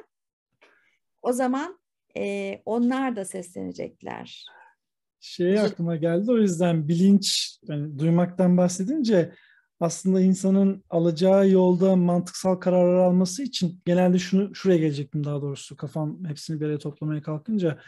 o 1.22 1.32
zaman 1.32 1.78
e, 2.16 2.62
onlar 2.64 3.16
da 3.16 3.24
seslenecekler. 3.24 4.44
Şey 5.20 5.60
aklıma 5.60 5.96
geldi 5.96 6.30
o 6.30 6.38
yüzden 6.38 6.88
bilinç 6.88 7.56
yani 7.68 7.98
duymaktan 7.98 8.56
bahsedince 8.56 9.32
aslında 9.80 10.20
insanın 10.20 10.84
alacağı 10.90 11.48
yolda 11.48 11.96
mantıksal 11.96 12.54
kararlar 12.54 12.98
alması 12.98 13.42
için 13.42 13.80
genelde 13.84 14.18
şunu 14.18 14.54
şuraya 14.54 14.78
gelecektim 14.78 15.24
daha 15.24 15.42
doğrusu 15.42 15.76
kafam 15.76 16.24
hepsini 16.24 16.60
bir 16.60 16.66
araya 16.66 16.78
toplamaya 16.78 17.22
kalkınca 17.22 17.78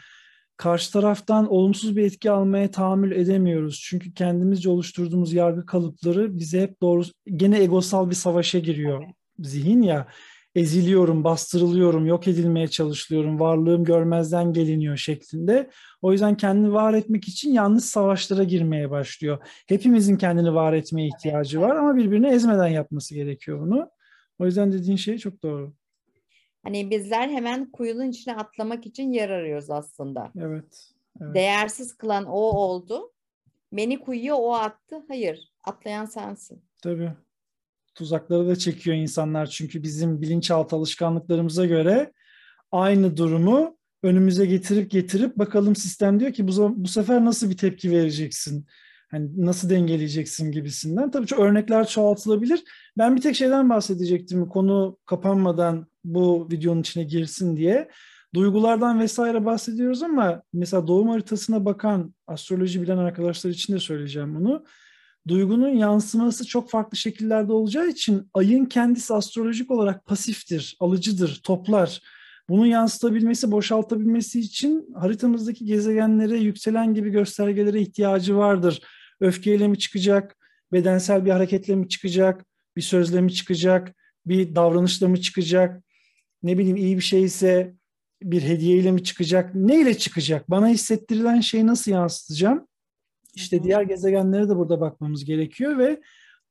karşı 0.57 0.93
taraftan 0.93 1.51
olumsuz 1.51 1.95
bir 1.95 2.03
etki 2.03 2.31
almaya 2.31 2.71
tahammül 2.71 3.11
edemiyoruz. 3.11 3.81
Çünkü 3.83 4.13
kendimizce 4.13 4.69
oluşturduğumuz 4.69 5.33
yargı 5.33 5.65
kalıpları 5.65 6.39
bize 6.39 6.61
hep 6.61 6.81
doğru 6.81 7.03
gene 7.35 7.63
egosal 7.63 8.09
bir 8.09 8.15
savaşa 8.15 8.59
giriyor 8.59 9.03
zihin 9.39 9.81
ya 9.81 10.07
eziliyorum, 10.55 11.23
bastırılıyorum, 11.23 12.05
yok 12.05 12.27
edilmeye 12.27 12.67
çalışılıyorum, 12.67 13.39
varlığım 13.39 13.83
görmezden 13.83 14.53
geliniyor 14.53 14.97
şeklinde. 14.97 15.69
O 16.01 16.11
yüzden 16.11 16.37
kendini 16.37 16.73
var 16.73 16.93
etmek 16.93 17.27
için 17.27 17.53
yanlış 17.53 17.83
savaşlara 17.83 18.43
girmeye 18.43 18.89
başlıyor. 18.89 19.37
Hepimizin 19.67 20.17
kendini 20.17 20.53
var 20.53 20.73
etmeye 20.73 21.07
ihtiyacı 21.07 21.61
var 21.61 21.75
ama 21.75 21.97
birbirini 21.97 22.27
ezmeden 22.27 22.67
yapması 22.67 23.15
gerekiyor 23.15 23.61
bunu. 23.61 23.89
O 24.39 24.45
yüzden 24.45 24.71
dediğin 24.71 24.97
şey 24.97 25.17
çok 25.17 25.43
doğru. 25.43 25.73
Hani 26.63 26.89
bizler 26.89 27.29
hemen 27.29 27.71
kuyunun 27.71 28.09
içine 28.09 28.35
atlamak 28.35 28.85
için 28.85 29.11
yer 29.11 29.29
arıyoruz 29.29 29.69
aslında. 29.69 30.31
Evet. 30.37 30.93
evet. 31.21 31.35
Değersiz 31.35 31.97
kılan 31.97 32.25
o 32.25 32.39
oldu. 32.39 33.11
Beni 33.71 33.99
kuyuya 33.99 34.35
o 34.35 34.53
attı. 34.53 35.05
Hayır, 35.07 35.51
atlayan 35.63 36.05
sensin. 36.05 36.61
Tabii 36.81 37.11
tuzakları 37.95 38.47
da 38.47 38.55
çekiyor 38.55 38.95
insanlar 38.95 39.45
çünkü 39.45 39.83
bizim 39.83 40.21
bilinçaltı 40.21 40.75
alışkanlıklarımıza 40.75 41.65
göre 41.65 42.13
aynı 42.71 43.17
durumu 43.17 43.77
önümüze 44.03 44.45
getirip 44.45 44.91
getirip 44.91 45.37
bakalım 45.37 45.75
sistem 45.75 46.19
diyor 46.19 46.33
ki 46.33 46.47
bu, 46.47 46.73
bu 46.75 46.87
sefer 46.87 47.25
nasıl 47.25 47.49
bir 47.49 47.57
tepki 47.57 47.91
vereceksin? 47.91 48.67
Hani 49.11 49.45
nasıl 49.45 49.69
dengeleyeceksin 49.69 50.51
gibisinden. 50.51 51.11
Tabii 51.11 51.27
çok 51.27 51.39
örnekler 51.39 51.87
çoğaltılabilir. 51.87 52.63
Ben 52.97 53.15
bir 53.15 53.21
tek 53.21 53.35
şeyden 53.35 53.69
bahsedecektim 53.69 54.49
konu 54.49 54.97
kapanmadan 55.05 55.87
bu 56.03 56.47
videonun 56.51 56.81
içine 56.81 57.03
girsin 57.03 57.57
diye. 57.57 57.89
Duygulardan 58.33 58.99
vesaire 58.99 59.45
bahsediyoruz 59.45 60.03
ama 60.03 60.41
mesela 60.53 60.87
doğum 60.87 61.09
haritasına 61.09 61.65
bakan 61.65 62.13
astroloji 62.27 62.81
bilen 62.81 62.97
arkadaşlar 62.97 63.49
için 63.49 63.73
de 63.73 63.79
söyleyeceğim 63.79 64.35
bunu 64.35 64.65
duygunun 65.27 65.69
yansıması 65.69 66.45
çok 66.45 66.69
farklı 66.69 66.97
şekillerde 66.97 67.53
olacağı 67.53 67.87
için 67.87 68.29
ayın 68.33 68.65
kendisi 68.65 69.13
astrolojik 69.13 69.71
olarak 69.71 70.05
pasiftir, 70.05 70.77
alıcıdır, 70.79 71.41
toplar. 71.43 72.01
Bunu 72.49 72.67
yansıtabilmesi, 72.67 73.51
boşaltabilmesi 73.51 74.39
için 74.39 74.93
haritamızdaki 74.95 75.65
gezegenlere, 75.65 76.37
yükselen 76.37 76.93
gibi 76.93 77.09
göstergelere 77.09 77.81
ihtiyacı 77.81 78.37
vardır. 78.37 78.81
Öfkeyle 79.19 79.67
mi 79.67 79.79
çıkacak, 79.79 80.37
bedensel 80.73 81.25
bir 81.25 81.31
hareketle 81.31 81.75
mi 81.75 81.89
çıkacak, 81.89 82.45
bir 82.77 82.81
sözle 82.81 83.21
mi 83.21 83.33
çıkacak, 83.33 83.95
bir 84.25 84.55
davranışla 84.55 85.07
mı 85.07 85.21
çıkacak, 85.21 85.83
ne 86.43 86.57
bileyim 86.57 86.77
iyi 86.77 86.97
bir 86.97 87.01
şeyse 87.01 87.75
bir 88.21 88.41
hediyeyle 88.41 88.91
mi 88.91 89.03
çıkacak, 89.03 89.55
neyle 89.55 89.97
çıkacak? 89.97 90.49
Bana 90.49 90.67
hissettirilen 90.67 91.39
şeyi 91.39 91.67
nasıl 91.67 91.91
yansıtacağım? 91.91 92.67
İşte 93.35 93.63
diğer 93.63 93.81
gezegenlere 93.81 94.49
de 94.49 94.55
burada 94.55 94.81
bakmamız 94.81 95.25
gerekiyor 95.25 95.77
ve 95.77 96.01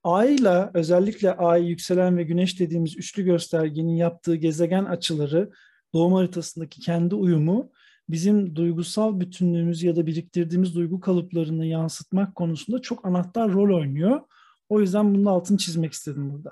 Ay'la 0.03 0.71
özellikle 0.75 1.33
Ay, 1.37 1.65
yükselen 1.69 2.17
ve 2.17 2.23
Güneş 2.23 2.61
dediğimiz 2.61 2.97
üçlü 2.97 3.25
göstergenin 3.25 3.97
yaptığı 3.97 4.37
gezegen 4.37 4.85
açıları, 4.85 5.51
doğum 5.95 6.13
haritasındaki 6.13 6.81
kendi 6.81 7.15
uyumu 7.15 7.71
bizim 8.09 8.57
duygusal 8.57 9.21
bütünlüğümüz 9.21 9.83
ya 9.83 9.97
da 9.97 10.07
biriktirdiğimiz 10.07 10.75
duygu 10.75 11.01
kalıplarını 11.01 11.67
yansıtmak 11.67 12.35
konusunda 12.35 12.83
çok 12.83 13.07
anahtar 13.07 13.53
rol 13.53 13.79
oynuyor. 13.79 14.21
O 14.69 14.81
yüzden 14.81 15.15
bunun 15.15 15.25
altını 15.25 15.59
çizmek 15.59 15.93
istedim 15.93 16.33
burada. 16.33 16.51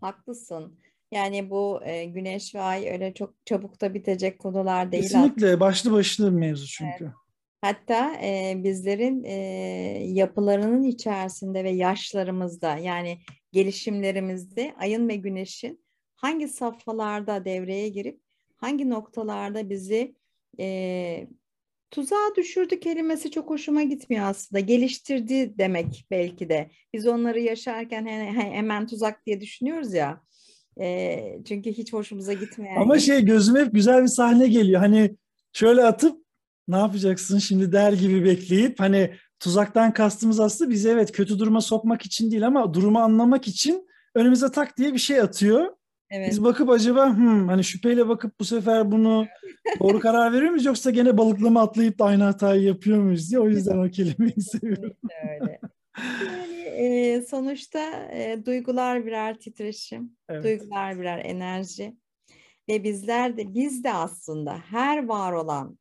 Haklısın. 0.00 0.78
Yani 1.12 1.50
bu 1.50 1.80
e, 1.84 2.04
güneş 2.04 2.54
ve 2.54 2.60
ay 2.60 2.88
öyle 2.88 3.14
çok 3.14 3.34
çabuk 3.46 3.80
da 3.80 3.94
bitecek 3.94 4.38
konular 4.38 4.92
değil. 4.92 5.02
Kesinlikle 5.02 5.46
aslında. 5.46 5.60
başlı 5.60 5.92
başına 5.92 6.26
bir 6.26 6.36
mevzu 6.36 6.66
çünkü. 6.66 7.04
Evet. 7.04 7.12
Hatta 7.64 8.14
e, 8.22 8.54
bizlerin 8.64 9.24
e, 9.24 9.34
yapılarının 10.06 10.82
içerisinde 10.82 11.64
ve 11.64 11.70
yaşlarımızda 11.70 12.76
yani 12.76 13.18
gelişimlerimizde 13.52 14.74
ayın 14.78 15.08
ve 15.08 15.16
güneşin 15.16 15.84
hangi 16.16 16.48
safhalarda 16.48 17.44
devreye 17.44 17.88
girip 17.88 18.20
hangi 18.56 18.90
noktalarda 18.90 19.70
bizi 19.70 20.14
e, 20.60 21.28
tuzağa 21.90 22.34
düşürdü 22.36 22.80
kelimesi 22.80 23.30
çok 23.30 23.50
hoşuma 23.50 23.82
gitmiyor 23.82 24.24
aslında. 24.26 24.60
Geliştirdi 24.60 25.58
demek 25.58 26.06
belki 26.10 26.48
de. 26.48 26.70
Biz 26.94 27.06
onları 27.06 27.40
yaşarken 27.40 28.06
hemen 28.52 28.86
tuzak 28.86 29.26
diye 29.26 29.40
düşünüyoruz 29.40 29.94
ya. 29.94 30.20
E, 30.80 31.18
çünkü 31.48 31.72
hiç 31.72 31.92
hoşumuza 31.92 32.32
gitmeyen. 32.32 32.76
Ama 32.76 32.98
şey 32.98 33.24
gözüme 33.24 33.60
hep 33.60 33.74
güzel 33.74 34.02
bir 34.02 34.08
sahne 34.08 34.48
geliyor. 34.48 34.80
Hani 34.80 35.16
şöyle 35.52 35.84
atıp 35.84 36.23
ne 36.68 36.76
yapacaksın 36.76 37.38
şimdi 37.38 37.72
der 37.72 37.92
gibi 37.92 38.24
bekleyip 38.24 38.80
hani 38.80 39.14
tuzaktan 39.40 39.92
kastımız 39.92 40.40
aslında 40.40 40.70
bizi 40.70 40.88
evet 40.88 41.12
kötü 41.12 41.38
duruma 41.38 41.60
sokmak 41.60 42.06
için 42.06 42.30
değil 42.30 42.46
ama 42.46 42.74
durumu 42.74 42.98
anlamak 42.98 43.48
için 43.48 43.88
önümüze 44.14 44.52
tak 44.52 44.78
diye 44.78 44.92
bir 44.92 44.98
şey 44.98 45.20
atıyor. 45.20 45.66
Evet. 46.10 46.30
Biz 46.30 46.44
bakıp 46.44 46.70
acaba 46.70 47.16
hmm, 47.16 47.48
hani 47.48 47.64
şüpheyle 47.64 48.08
bakıp 48.08 48.40
bu 48.40 48.44
sefer 48.44 48.92
bunu 48.92 49.26
doğru 49.80 50.00
karar 50.00 50.32
veriyor 50.32 50.50
muyuz 50.50 50.64
yoksa 50.64 50.90
gene 50.90 51.18
balıklama 51.18 51.62
atlayıp 51.62 51.98
da 51.98 52.04
aynı 52.04 52.22
hatayı 52.24 52.62
yapıyor 52.62 52.98
muyuz 52.98 53.30
diye 53.30 53.40
o 53.40 53.48
yüzden 53.48 53.78
o 53.78 53.90
kelimeyi 53.90 54.40
seviyorum. 54.40 54.96
öyle. 55.40 55.60
Yani 55.98 56.54
e, 56.76 57.22
sonuçta 57.22 58.08
e, 58.12 58.46
duygular 58.46 59.06
birer 59.06 59.38
titreşim, 59.38 60.16
evet. 60.28 60.44
duygular 60.44 60.98
birer 61.00 61.24
enerji 61.24 61.96
ve 62.68 62.84
bizler 62.84 63.36
de 63.36 63.54
biz 63.54 63.84
de 63.84 63.92
aslında 63.92 64.58
her 64.58 65.06
var 65.06 65.32
olan 65.32 65.78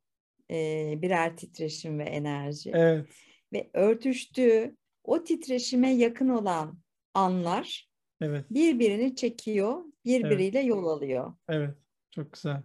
e, 0.51 0.93
birer 1.01 1.37
titreşim 1.37 1.99
ve 1.99 2.03
enerji. 2.03 2.71
Evet. 2.73 3.05
Ve 3.53 3.69
örtüştüğü 3.73 4.75
o 5.03 5.23
titreşime 5.23 5.93
yakın 5.93 6.29
olan 6.29 6.77
anlar 7.13 7.89
Evet. 8.21 8.45
birbirini 8.49 9.15
çekiyor, 9.15 9.83
birbiriyle 10.05 10.59
yol 10.59 10.85
alıyor. 10.87 11.33
Evet. 11.49 11.75
Çok 12.11 12.33
güzel. 12.33 12.61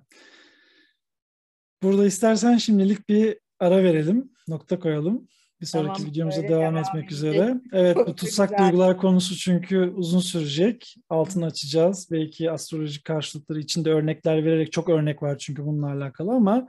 Burada 1.82 2.06
istersen 2.06 2.56
şimdilik 2.56 3.08
bir 3.08 3.38
ara 3.60 3.82
verelim. 3.84 4.32
Nokta 4.48 4.78
koyalım. 4.78 5.28
Bir 5.60 5.66
sonraki 5.66 5.96
Tamam, 5.98 6.10
videomuza 6.10 6.42
devam, 6.42 6.50
devam 6.50 6.76
etmek 6.76 7.04
edecek. 7.04 7.12
üzere. 7.12 7.60
Evet 7.72 7.96
Çok 7.96 8.08
bu 8.08 8.14
tutsak 8.14 8.50
güzel. 8.50 8.64
duygular 8.64 8.96
konusu 8.98 9.36
çünkü 9.36 9.92
uzun 9.96 10.20
sürecek. 10.20 10.94
Altını 11.08 11.46
açacağız. 11.46 12.08
Belki 12.10 12.50
astrolojik 12.50 13.04
karşılıkları 13.04 13.58
içinde 13.60 13.90
örnekler 13.90 14.44
vererek 14.44 14.72
çok 14.72 14.88
örnek 14.88 15.22
var 15.22 15.38
çünkü 15.38 15.66
bununla 15.66 15.92
alakalı 15.92 16.32
ama 16.32 16.68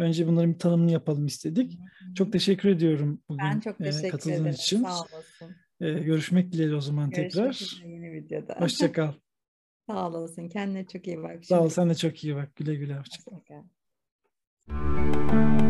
önce 0.00 0.26
bunların 0.26 0.54
bir 0.54 0.58
tanımını 0.58 0.90
yapalım 0.90 1.26
istedik. 1.26 1.78
Çok 2.14 2.32
teşekkür 2.32 2.68
ediyorum 2.68 3.22
bugün 3.28 3.44
Ben 3.44 3.60
çok 3.60 3.80
e, 3.80 3.84
teşekkür 3.84 4.10
katıldığın 4.10 4.34
ederim. 4.34 4.50
için. 4.54 4.82
Sağ 4.82 4.88
olasın. 5.00 5.56
E, 5.80 5.90
görüşmek 5.92 6.52
dileğiyle 6.52 6.74
o 6.76 6.80
zaman 6.80 7.10
Görüşmek 7.10 7.32
tekrar. 7.32 7.50
üzere 7.50 7.88
yeni 7.90 8.12
videoda. 8.12 8.56
Hoşça 8.60 8.92
kal. 8.92 9.12
Sağ 9.90 10.08
olasın. 10.08 10.48
Kendine 10.48 10.86
çok 10.86 11.06
iyi 11.06 11.22
bak. 11.22 11.44
Sağ 11.44 11.56
ol 11.58 11.60
Şimdi- 11.62 11.74
sen 11.74 11.90
de 11.90 11.94
çok 11.94 12.24
iyi 12.24 12.36
bak. 12.36 12.56
Güle 12.56 12.74
güle. 12.74 12.96
Hoşça 12.98 13.18
kal. 13.24 13.32
Hoşça 13.36 13.54
kal. 14.68 15.69